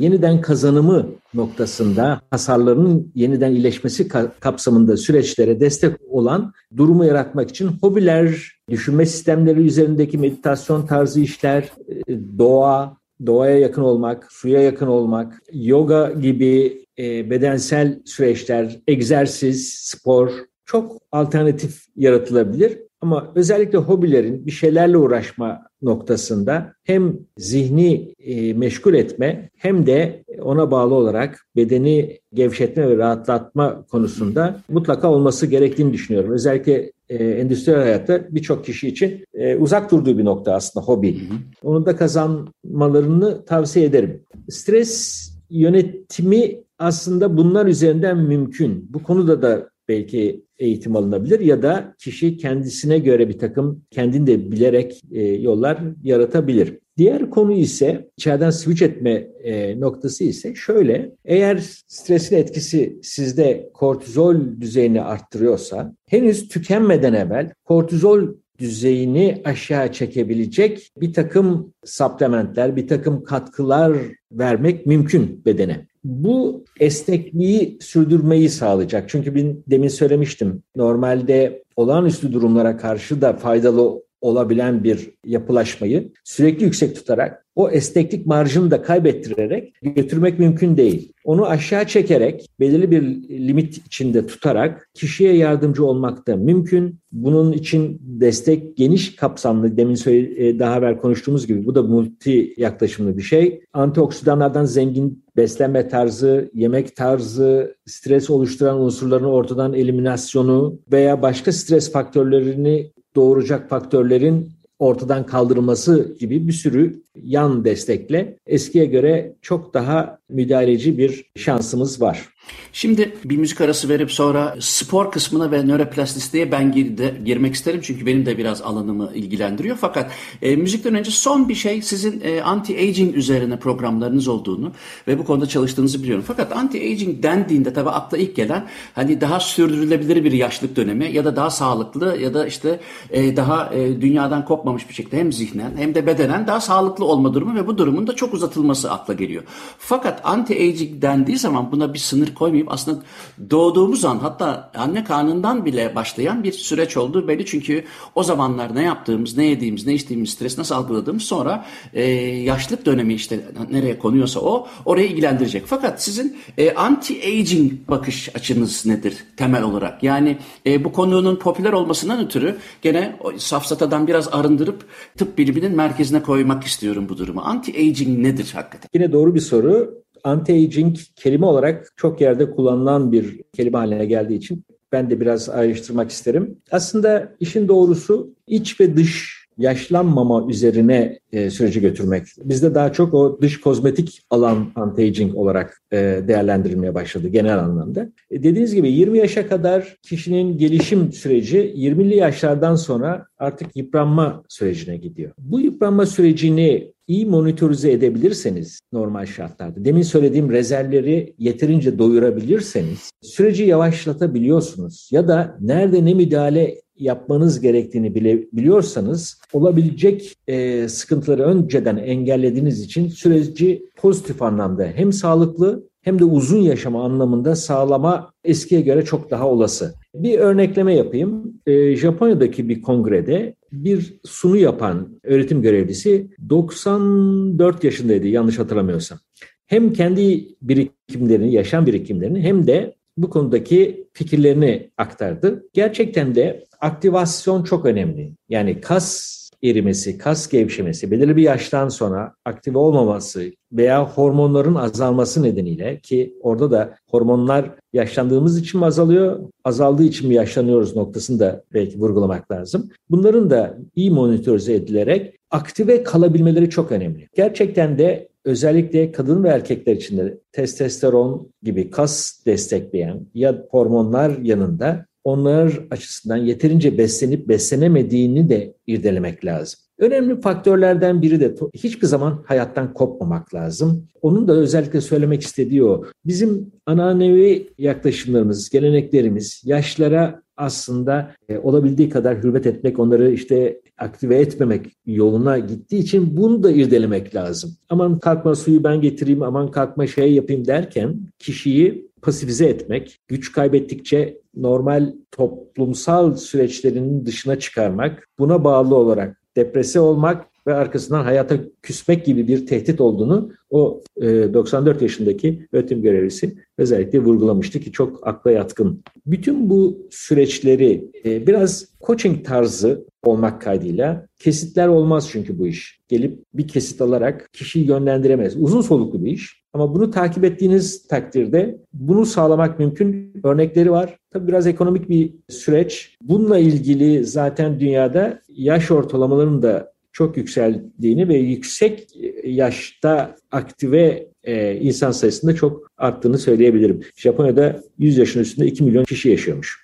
[0.03, 4.07] yeniden kazanımı noktasında hasarların yeniden iyileşmesi
[4.39, 11.71] kapsamında süreçlere destek olan durumu yaratmak için hobiler, düşünme sistemleri üzerindeki meditasyon tarzı işler,
[12.07, 20.31] e, doğa, doğaya yakın olmak, suya yakın olmak, yoga gibi e, bedensel süreçler, egzersiz, spor
[20.65, 22.79] çok alternatif yaratılabilir.
[23.01, 30.71] Ama özellikle hobilerin bir şeylerle uğraşma noktasında hem zihni e, meşgul etme hem de ona
[30.71, 36.31] bağlı olarak bedeni gevşetme ve rahatlatma konusunda mutlaka olması gerektiğini düşünüyorum.
[36.31, 41.15] Özellikle e, endüstriyel hayatta birçok kişi için e, uzak durduğu bir nokta aslında hobi.
[41.15, 41.37] Hı hı.
[41.63, 44.23] Onu da kazanmalarını tavsiye ederim.
[44.49, 48.87] Stres yönetimi aslında bunlar üzerinden mümkün.
[48.89, 55.01] Bu konuda da belki eğitim alınabilir ya da kişi kendisine göre bir takım kendinde bilerek
[55.11, 56.79] e, yollar yaratabilir.
[56.99, 59.11] Diğer konu ise içeriden switch etme
[59.43, 61.11] e, noktası ise şöyle.
[61.25, 61.57] Eğer
[61.87, 71.73] stresin etkisi sizde kortizol düzeyini arttırıyorsa henüz tükenmeden evvel kortizol düzeyini aşağı çekebilecek bir takım
[71.85, 73.97] supplementler, bir takım katkılar
[74.31, 75.87] vermek mümkün bedene.
[76.03, 79.09] Bu esnekliği sürdürmeyi sağlayacak.
[79.09, 80.63] Çünkü ben demin söylemiştim.
[80.75, 88.71] Normalde olağanüstü durumlara karşı da faydalı olabilen bir yapılaşmayı sürekli yüksek tutarak o esneklik marjını
[88.71, 91.13] da kaybettirerek götürmek mümkün değil.
[91.23, 96.99] Onu aşağı çekerek belirli bir limit içinde tutarak kişiye yardımcı olmak da mümkün.
[97.11, 102.53] Bunun için destek geniş kapsamlı demin söyle, e, daha evvel konuştuğumuz gibi bu da multi
[102.57, 103.61] yaklaşımlı bir şey.
[103.73, 112.91] Antioksidanlardan zengin beslenme tarzı, yemek tarzı, stres oluşturan unsurların ortadan eliminasyonu veya başka stres faktörlerini
[113.19, 121.25] doğuracak faktörlerin ortadan kaldırılması gibi bir sürü yan destekle eskiye göre çok daha müdahaleci bir
[121.35, 122.29] şansımız var.
[122.73, 127.79] Şimdi bir müzik arası verip sonra spor kısmına ve nöroplastisiteye ben gir de, girmek isterim.
[127.83, 129.77] Çünkü benim de biraz alanımı ilgilendiriyor.
[129.81, 134.71] Fakat e, müzikten önce son bir şey sizin e, anti-aging üzerine programlarınız olduğunu
[135.07, 136.23] ve bu konuda çalıştığınızı biliyorum.
[136.27, 141.35] Fakat anti-aging dendiğinde tabii akla ilk gelen hani daha sürdürülebilir bir yaşlık dönemi ya da
[141.35, 145.95] daha sağlıklı ya da işte e, daha e, dünyadan kopmamış bir şekilde hem zihnen hem
[145.95, 149.43] de bedenen daha sağlıklı olma durumu ve bu durumun da çok uzatılması akla geliyor.
[149.77, 153.03] Fakat anti-aging dendiği zaman buna bir sınır koymayıp aslında
[153.49, 157.83] doğduğumuz an hatta anne karnından bile başlayan bir süreç oldu belli çünkü
[158.15, 162.03] o zamanlar ne yaptığımız, ne yediğimiz, ne içtiğimiz, stres nasıl algıladığımız sonra e,
[162.43, 163.39] yaşlılık dönemi işte
[163.71, 165.63] nereye konuyorsa o oraya ilgilendirecek.
[165.65, 170.03] Fakat sizin e, anti-aging bakış açınız nedir temel olarak?
[170.03, 174.85] Yani e, bu konunun popüler olmasından ötürü gene safsatadan biraz arındırıp
[175.17, 177.41] tıp biliminin merkezine koymak istiyorum bu durumu.
[177.41, 178.89] Anti-aging nedir hakikaten?
[178.93, 180.03] Yine doğru bir soru.
[180.23, 186.11] Anti-aging kelime olarak çok yerde kullanılan bir kelime haline geldiği için ben de biraz ayrıştırmak
[186.11, 186.57] isterim.
[186.71, 192.25] Aslında işin doğrusu iç ve dış yaşlanmama üzerine e, süreci götürmek.
[192.43, 198.09] Bizde daha çok o dış kozmetik alan anti-aging olarak e, değerlendirilmeye başladı genel anlamda.
[198.31, 204.97] E, dediğiniz gibi 20 yaşa kadar kişinin gelişim süreci 20'li yaşlardan sonra artık yıpranma sürecine
[204.97, 205.31] gidiyor.
[205.37, 215.09] Bu yıpranma sürecini iyi monitörize edebilirseniz normal şartlarda, demin söylediğim rezervleri yeterince doyurabilirseniz süreci yavaşlatabiliyorsunuz
[215.11, 223.07] ya da nerede ne müdahale yapmanız gerektiğini bile biliyorsanız olabilecek e, sıkıntıları önceden engellediğiniz için
[223.07, 229.47] süreci pozitif anlamda hem sağlıklı hem de uzun yaşama anlamında sağlama eskiye göre çok daha
[229.47, 229.95] olası.
[230.15, 231.61] Bir örnekleme yapayım.
[231.65, 239.19] E, Japonya'daki bir kongrede bir sunu yapan öğretim görevlisi 94 yaşındaydı yanlış hatırlamıyorsam.
[239.67, 245.63] Hem kendi birikimlerini, yaşam birikimlerini hem de bu konudaki fikirlerini aktardı.
[245.73, 248.33] Gerçekten de aktivasyon çok önemli.
[248.49, 255.99] Yani kas erimesi, kas gevşemesi, belirli bir yaştan sonra aktive olmaması veya hormonların azalması nedeniyle
[255.99, 261.99] ki orada da hormonlar yaşlandığımız için mi azalıyor, azaldığı için mi yaşlanıyoruz noktasını da belki
[261.99, 262.89] vurgulamak lazım.
[263.09, 267.27] Bunların da iyi monitörize edilerek aktive kalabilmeleri çok önemli.
[267.35, 275.05] Gerçekten de özellikle kadın ve erkekler için de testosteron gibi kas destekleyen ya hormonlar yanında
[275.23, 279.79] onlar açısından yeterince beslenip beslenemediğini de irdelemek lazım.
[279.99, 284.07] Önemli faktörlerden biri de hiçbir zaman hayattan kopmamak lazım.
[284.21, 286.03] Onun da özellikle söylemek istediği o.
[286.25, 294.85] Bizim ananevi yaklaşımlarımız, geleneklerimiz yaşlara aslında e, olabildiği kadar hürmet etmek, onları işte aktive etmemek
[295.05, 297.71] yoluna gittiği için bunu da irdelemek lazım.
[297.89, 304.37] Aman kalkma suyu ben getireyim, aman kalkma şey yapayım derken kişiyi pasifize etmek, güç kaybettikçe
[304.55, 312.47] normal toplumsal süreçlerinin dışına çıkarmak, buna bağlı olarak depresi olmak ve arkasından hayata küsmek gibi
[312.47, 319.03] bir tehdit olduğunu o e, 94 yaşındaki öğretim görevlisi özellikle vurgulamıştı ki çok akla yatkın.
[319.25, 325.99] Bütün bu süreçleri e, biraz coaching tarzı olmak kaydıyla kesitler olmaz çünkü bu iş.
[326.07, 328.55] Gelip bir kesit alarak kişiyi yönlendiremez.
[328.57, 329.59] Uzun soluklu bir iş.
[329.73, 333.33] Ama bunu takip ettiğiniz takdirde bunu sağlamak mümkün.
[333.43, 334.17] Örnekleri var.
[334.31, 336.17] Tabii biraz ekonomik bir süreç.
[336.21, 342.07] Bununla ilgili zaten dünyada yaş ortalamalarının da çok yükseldiğini ve yüksek
[342.43, 347.03] yaşta aktive e, insan sayısında çok arttığını söyleyebilirim.
[347.15, 349.83] Japonya'da 100 yaşın üstünde 2 milyon kişi yaşıyormuş.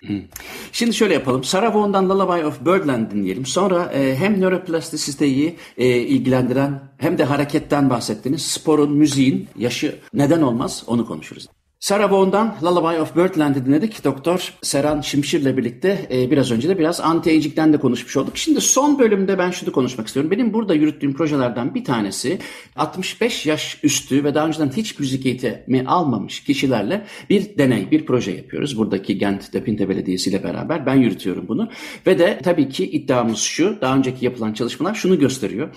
[0.72, 1.44] Şimdi şöyle yapalım.
[1.44, 3.46] Sarah Vaughan'dan Lullaby of Birdland dinleyelim.
[3.46, 8.42] Sonra e, hem nöroplastisiteyi e, ilgilendiren hem de hareketten bahsettiniz.
[8.42, 11.46] Sporun, müziğin yaşı neden olmaz onu konuşuruz.
[11.80, 14.04] Sarah Vaughan'dan Lullaby of Birdland'i dinledik.
[14.04, 18.36] Doktor Seran Şimşir'le birlikte e, biraz önce de biraz anti-aging'den de konuşmuş olduk.
[18.36, 20.30] Şimdi son bölümde ben şunu konuşmak istiyorum.
[20.30, 22.38] Benim burada yürüttüğüm projelerden bir tanesi
[22.76, 28.30] 65 yaş üstü ve daha önceden hiç müzik eğitimi almamış kişilerle bir deney, bir proje
[28.30, 28.78] yapıyoruz.
[28.78, 31.68] Buradaki Gent Depinte Belediyesi ile beraber ben yürütüyorum bunu.
[32.06, 35.68] Ve de tabii ki iddiamız şu, daha önceki yapılan çalışmalar şunu gösteriyor.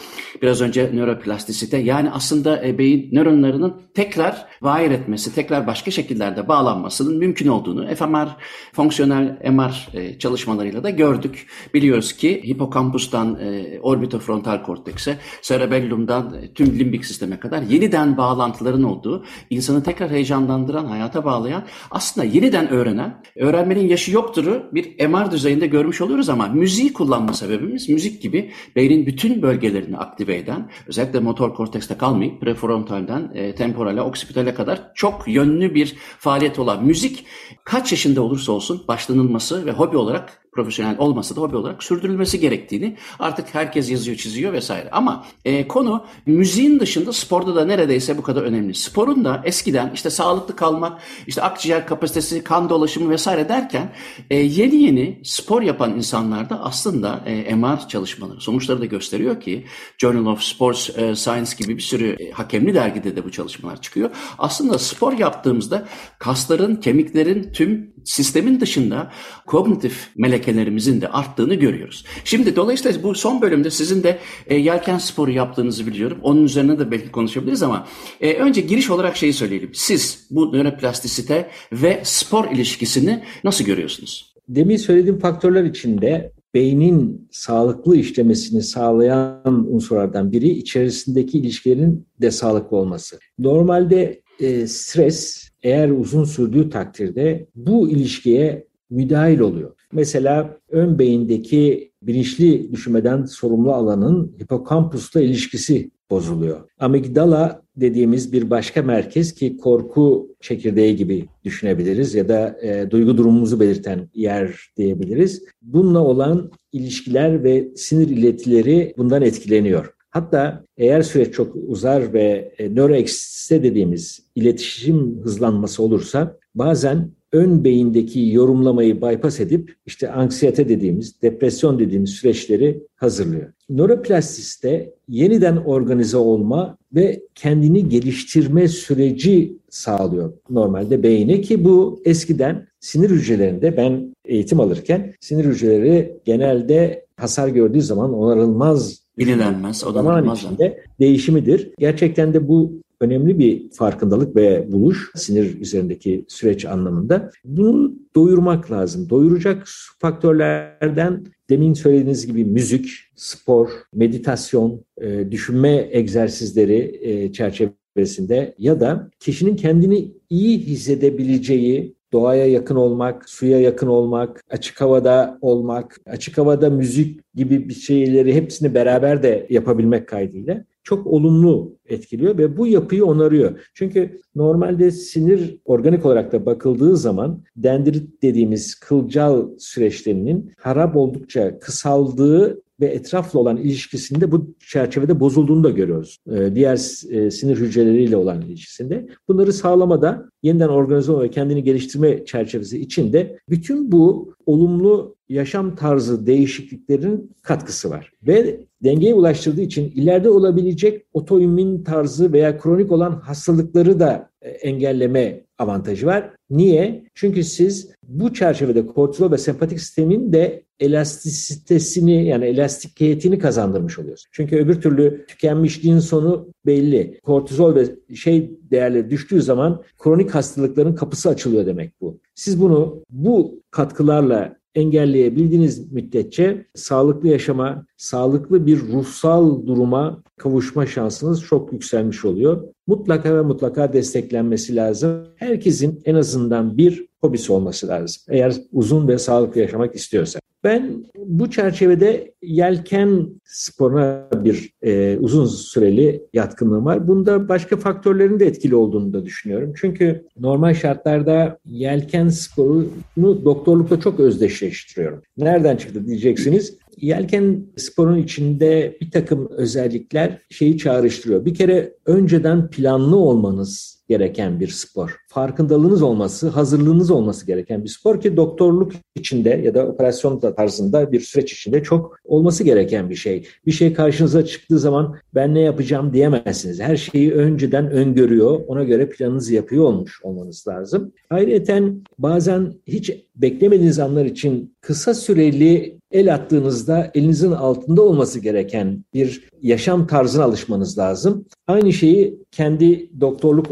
[0.42, 7.18] Biraz önce nöroplastisite yani aslında e, beyin nöronlarının tekrar vair etmesi, tekrar başka şekillerde bağlanmasının
[7.18, 8.28] mümkün olduğunu fMR,
[8.74, 11.48] fonksiyonel MR e, çalışmalarıyla da gördük.
[11.74, 19.26] Biliyoruz ki hipokampustan e, orbitofrontal kortekse, cerebellumdan e, tüm limbik sisteme kadar yeniden bağlantıların olduğu,
[19.50, 26.02] insanı tekrar heyecanlandıran, hayata bağlayan, aslında yeniden öğrenen, öğrenmenin yaşı yokturu bir MR düzeyinde görmüş
[26.02, 31.98] oluyoruz ama müziği kullanma sebebimiz müzik gibi beynin bütün bölgelerini aktive eden, özellikle motor kortekste
[31.98, 35.79] kalmayıp prefrontalden e, temporale, oksipitale kadar çok yönlü bir
[36.20, 37.26] faaliyet olan müzik
[37.64, 42.98] kaç yaşında olursa olsun başlanılması ve hobi olarak profesyonel olmasa da hobi olarak sürdürülmesi gerektiğini
[43.20, 44.90] artık herkes yazıyor, çiziyor vesaire.
[44.92, 48.74] Ama e, konu müziğin dışında sporda da neredeyse bu kadar önemli.
[48.74, 53.94] Sporun da eskiden işte sağlıklı kalmak, işte akciğer kapasitesi, kan dolaşımı vesaire derken
[54.30, 59.66] e, yeni yeni spor yapan insanlarda aslında e, MR çalışmaları sonuçları da gösteriyor ki
[59.98, 64.10] Journal of Sports e, Science gibi bir sürü e, hakemli dergide de bu çalışmalar çıkıyor.
[64.38, 65.88] Aslında spor yaptığımızda
[66.20, 69.12] kasların, kemiklerin tüm sistemin dışında
[69.48, 70.10] kognitif
[70.50, 72.06] melekelerimizin de arttığını görüyoruz.
[72.24, 76.18] Şimdi dolayısıyla bu son bölümde sizin de e, yelken sporu yaptığınızı biliyorum.
[76.22, 77.88] Onun üzerine de belki konuşabiliriz ama
[78.22, 79.70] e, önce giriş olarak şeyi söyleyelim.
[79.74, 84.34] Siz bu nöroplastisite ve spor ilişkisini nasıl görüyorsunuz?
[84.50, 93.20] Demin söylediğim faktörler içinde beynin sağlıklı işlemesini sağlayan unsurlardan biri içerisindeki ilişkilerin de sağlıklı olması.
[93.40, 99.79] Normalde e, stres eğer uzun sürdüğü takdirde bu ilişkiye müdahil oluyor.
[99.94, 106.60] Mesela ön beyindeki bilinçli düşünmeden sorumlu alanın hipokampusla ilişkisi bozuluyor.
[106.80, 113.60] Amigdala dediğimiz bir başka merkez ki korku çekirdeği gibi düşünebiliriz ya da e, duygu durumumuzu
[113.60, 115.44] belirten yer diyebiliriz.
[115.62, 119.94] Bununla olan ilişkiler ve sinir iletileri bundan etkileniyor.
[120.10, 128.30] Hatta eğer süreç çok uzar ve e, nöroeksiste dediğimiz iletişim hızlanması olursa bazen ön beyindeki
[128.30, 133.54] yorumlamayı bypass edip işte anksiyete dediğimiz, depresyon dediğimiz süreçleri hazırlıyor.
[133.70, 143.10] Nöroplastiste yeniden organize olma ve kendini geliştirme süreci sağlıyor normalde beyine ki bu eskiden sinir
[143.10, 151.72] hücrelerinde ben eğitim alırken sinir hücreleri genelde hasar gördüğü zaman onarılmaz Bilinenmez, zaman içinde değişimidir.
[151.80, 157.32] Gerçekten de bu önemli bir farkındalık ve buluş sinir üzerindeki süreç anlamında.
[157.46, 159.10] Bunu doyurmak lazım.
[159.10, 159.68] Doyuracak
[160.00, 169.56] faktörlerden demin söylediğiniz gibi müzik, spor, meditasyon, e, düşünme egzersizleri e, çerçevesinde ya da kişinin
[169.56, 177.20] kendini iyi hissedebileceği doğaya yakın olmak, suya yakın olmak, açık havada olmak, açık havada müzik
[177.36, 183.60] gibi bir şeyleri hepsini beraber de yapabilmek kaydıyla çok olumlu etkiliyor ve bu yapıyı onarıyor.
[183.74, 192.62] Çünkü normalde sinir organik olarak da bakıldığı zaman dendrit dediğimiz kılcal süreçlerinin harap oldukça kısaldığı
[192.82, 196.18] ve etrafla olan ilişkisinde bu çerçevede bozulduğunu da görüyoruz.
[196.32, 196.74] Ee, diğer
[197.10, 199.08] e, sinir hücreleriyle olan ilişkisinde.
[199.28, 207.32] Bunları sağlamada yeniden organize ve kendini geliştirme çerçevesi içinde bütün bu olumlu yaşam tarzı değişikliklerin
[207.42, 208.12] katkısı var.
[208.28, 215.49] Ve dengeye ulaştırdığı için ileride olabilecek otoimmün tarzı veya kronik olan hastalıkları da e, engelleme
[215.60, 216.32] avantajı var.
[216.50, 217.04] Niye?
[217.16, 224.30] Çünkü siz bu çerçevede kortizol ve sempatik sistemin de elastisitesini yani elastikiyetini kazandırmış oluyorsunuz.
[224.32, 227.20] Çünkü öbür türlü tükenmişliğin sonu belli.
[227.24, 232.20] Kortizol ve şey değerleri düştüğü zaman kronik hastalıkların kapısı açılıyor demek bu.
[232.36, 241.74] Siz bunu bu katkılarla engelleyebildiğiniz müddetçe sağlıklı yaşama, sağlıklı bir ruhsal duruma kavuşma şansınız çok
[241.74, 242.64] yükselmiş oluyor.
[242.90, 245.28] Mutlaka ve mutlaka desteklenmesi lazım.
[245.36, 248.22] Herkesin en azından bir hobisi olması lazım.
[248.30, 250.40] Eğer uzun ve sağlıklı yaşamak istiyorsa.
[250.64, 257.08] Ben bu çerçevede yelken sporuna bir e, uzun süreli yatkınlığım var.
[257.08, 259.74] Bunda başka faktörlerin de etkili olduğunu da düşünüyorum.
[259.76, 265.22] Çünkü normal şartlarda yelken sporunu doktorlukla çok özdeşleştiriyorum.
[265.38, 266.78] Nereden çıktı diyeceksiniz.
[267.02, 271.46] Yelken sporun içinde bir takım özellikler şeyi çağrıştırıyor.
[271.46, 275.16] Bir kere önceden planlı olmanız gereken bir spor.
[275.28, 281.20] Farkındalığınız olması, hazırlığınız olması gereken bir spor ki doktorluk içinde ya da operasyon tarzında bir
[281.20, 283.48] süreç içinde çok olması gereken bir şey.
[283.66, 286.80] Bir şey karşınıza çıktığı zaman ben ne yapacağım diyemezsiniz.
[286.80, 291.14] Her şeyi önceden öngörüyor, ona göre planınızı yapıyor olmuş olmanız lazım.
[291.30, 291.84] Ayrıca
[292.18, 300.08] bazen hiç beklemediğiniz anlar için kısa süreli el attığınızda elinizin altında olması gereken bir yaşam
[300.08, 301.46] tarzına alışmanız lazım.
[301.68, 303.68] Aynı şeyi kendi doktorluk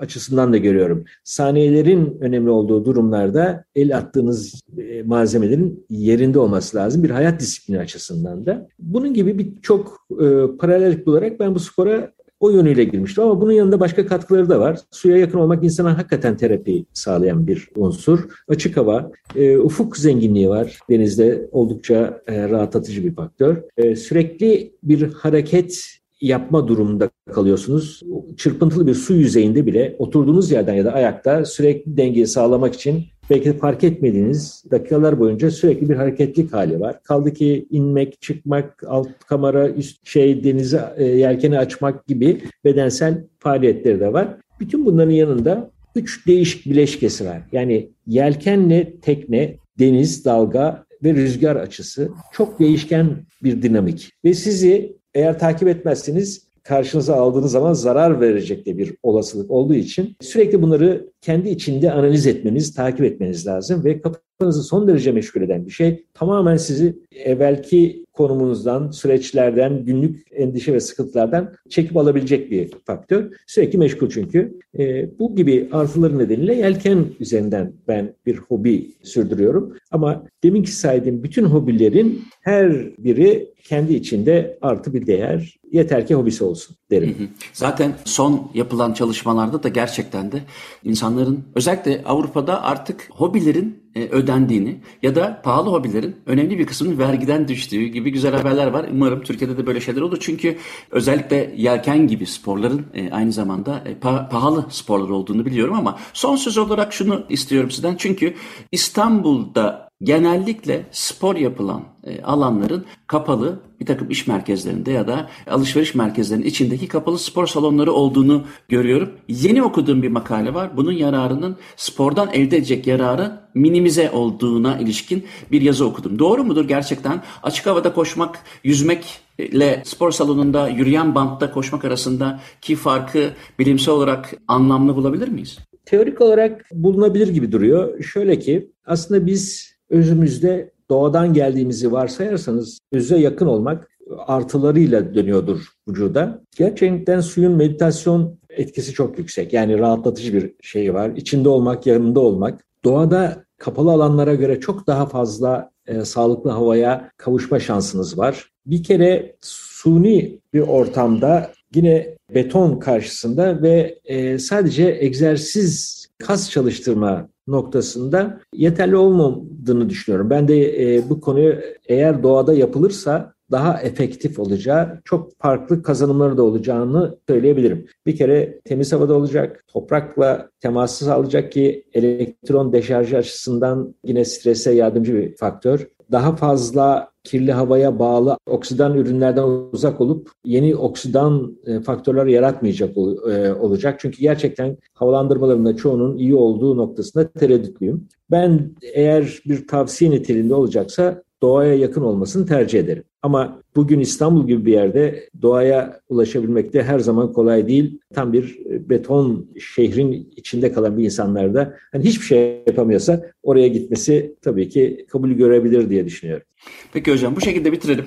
[0.00, 1.04] açısından da görüyorum.
[1.24, 7.02] Saniyelerin önemli olduğu durumlarda el attığınız e, malzemelerin yerinde olması lazım.
[7.02, 8.68] Bir hayat disiplini açısından da.
[8.78, 13.80] Bunun gibi birçok e, paralellik olarak ben bu spora o yönüyle girmiştim ama bunun yanında
[13.80, 14.78] başka katkıları da var.
[14.90, 18.28] Suya yakın olmak insana hakikaten terapi sağlayan bir unsur.
[18.48, 20.78] Açık hava, e, ufuk zenginliği var.
[20.90, 23.56] Denizde oldukça e, rahatlatıcı bir faktör.
[23.76, 28.02] E, sürekli bir hareket yapma durumunda kalıyorsunuz.
[28.36, 33.44] Çırpıntılı bir su yüzeyinde bile oturduğunuz yerden ya da ayakta sürekli dengeyi sağlamak için belki
[33.44, 37.02] de fark etmediğiniz dakikalar boyunca sürekli bir hareketlik hali var.
[37.02, 44.12] Kaldı ki inmek, çıkmak, alt kamera, üst şey denize yelkeni açmak gibi bedensel faaliyetleri de
[44.12, 44.36] var.
[44.60, 47.42] Bütün bunların yanında üç değişik bileşkesi var.
[47.52, 54.10] Yani yelkenle tekne, deniz, dalga ve rüzgar açısı çok değişken bir dinamik.
[54.24, 60.16] Ve sizi eğer takip etmezseniz karşınıza aldığınız zaman zarar verecek de bir olasılık olduğu için
[60.20, 64.00] sürekli bunları kendi içinde analiz etmeniz, takip etmeniz lazım ve
[64.38, 66.04] kafanızı son derece meşgul eden bir şey.
[66.14, 73.32] Tamamen sizi evvelki konumunuzdan, süreçlerden, günlük endişe ve sıkıntılardan çekip alabilecek bir faktör.
[73.46, 74.58] Sürekli meşgul çünkü.
[74.78, 79.76] E, bu gibi artıları nedeniyle yelken üzerinden ben bir hobi sürdürüyorum.
[79.90, 85.58] Ama deminki saydığım bütün hobilerin her biri kendi içinde artı bir değer.
[85.72, 87.16] Yeter ki hobisi olsun derim.
[87.52, 90.42] Zaten son yapılan çalışmalarda da gerçekten de
[90.84, 97.84] insanların özellikle Avrupa'da artık hobilerin ödendiğini ya da pahalı hobilerin önemli bir kısmının vergiden düştüğü
[97.84, 98.86] gibi güzel haberler var.
[98.92, 100.18] Umarım Türkiye'de de böyle şeyler olur.
[100.20, 100.58] Çünkü
[100.90, 103.98] özellikle yelken gibi sporların e, aynı zamanda e,
[104.30, 107.96] pahalı sporlar olduğunu biliyorum ama son söz olarak şunu istiyorum sizden.
[107.98, 108.34] Çünkü
[108.72, 116.46] İstanbul'da genellikle spor yapılan e, alanların kapalı bir takım iş merkezlerinde ya da alışveriş merkezlerinin
[116.46, 119.10] içindeki kapalı spor salonları olduğunu görüyorum.
[119.28, 120.76] Yeni okuduğum bir makale var.
[120.76, 126.18] Bunun yararının spordan elde edecek yararı minimize olduğuna ilişkin bir yazı okudum.
[126.18, 127.22] Doğru mudur gerçekten?
[127.42, 135.28] Açık havada koşmak, yüzmekle spor salonunda yürüyen bantta koşmak arasındaki farkı bilimsel olarak anlamlı bulabilir
[135.28, 135.58] miyiz?
[135.84, 138.02] Teorik olarak bulunabilir gibi duruyor.
[138.02, 146.42] Şöyle ki aslında biz özümüzde doğadan geldiğimizi varsayarsanız öze yakın olmak artılarıyla dönüyordur vücuda.
[146.56, 149.52] Gerçekten suyun meditasyon etkisi çok yüksek.
[149.52, 151.10] Yani rahatlatıcı bir şey var.
[151.16, 152.64] İçinde olmak, yanında olmak.
[152.84, 158.50] Doğada kapalı alanlara göre çok daha fazla e, sağlıklı havaya kavuşma şansınız var.
[158.66, 168.40] Bir kere suni bir ortamda yine beton karşısında ve e, sadece egzersiz kas çalıştırma noktasında
[168.54, 170.30] yeterli olmadığını düşünüyorum.
[170.30, 171.54] Ben de e, bu konuyu
[171.88, 177.86] eğer doğada yapılırsa daha efektif olacağı, çok farklı kazanımları da olacağını söyleyebilirim.
[178.06, 185.14] Bir kere temiz havada olacak, toprakla teması sağlayacak ki elektron deşarjı açısından yine strese yardımcı
[185.14, 185.88] bir faktör.
[186.12, 193.52] Daha fazla kirli havaya bağlı oksidan ürünlerden uzak olup yeni oksidan e, faktörler yaratmayacak e,
[193.52, 194.00] olacak.
[194.00, 198.08] Çünkü gerçekten havalandırmalarında çoğunun iyi olduğu noktasında tereddütlüyüm.
[198.30, 203.04] Ben eğer bir tavsiye niteliğinde olacaksa doğaya yakın olmasını tercih ederim.
[203.22, 208.00] Ama bugün İstanbul gibi bir yerde doğaya ulaşabilmekte her zaman kolay değil.
[208.14, 214.36] Tam bir e, beton şehrin içinde kalan bir insanlarda hani hiçbir şey yapamıyorsa oraya gitmesi
[214.42, 216.46] tabii ki kabul görebilir diye düşünüyorum.
[216.92, 218.04] Peki hocam bu şekilde bitirelim.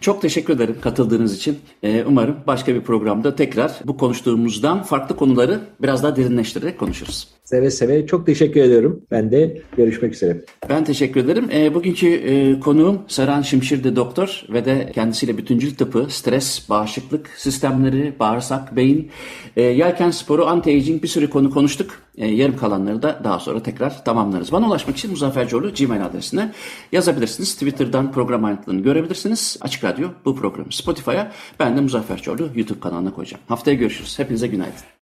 [0.00, 1.58] Çok teşekkür ederim katıldığınız için.
[1.82, 7.28] Ee, umarım başka bir programda tekrar bu konuştuğumuzdan farklı konuları biraz daha derinleştirerek konuşuruz.
[7.44, 8.06] Seve seve.
[8.06, 9.02] Çok teşekkür ediyorum.
[9.10, 10.44] Ben de görüşmek üzere.
[10.68, 11.48] Ben teşekkür ederim.
[11.54, 18.14] E, bugünkü e, konuğum Saran Şimşir'de doktor ve de kendisiyle bütüncül tıpı, stres, bağışıklık sistemleri,
[18.20, 19.10] bağırsak, beyin,
[19.56, 21.90] e, yelken sporu, anti-aging bir sürü konu konuştuk.
[22.16, 24.52] E, yarım kalanları da daha sonra tekrar tamamlarız.
[24.52, 26.52] Bana ulaşmak için Muzaffer Coğlu Gmail adresine
[26.92, 27.54] yazabilirsiniz.
[27.54, 29.56] Twitter'dan program ayrıntılarını görebilirsiniz.
[29.60, 33.42] Açık Radyo bu programı Spotify'a ben de Muzaffer Coğlu YouTube kanalına koyacağım.
[33.48, 34.18] Haftaya görüşürüz.
[34.18, 34.92] Hepinize günaydın.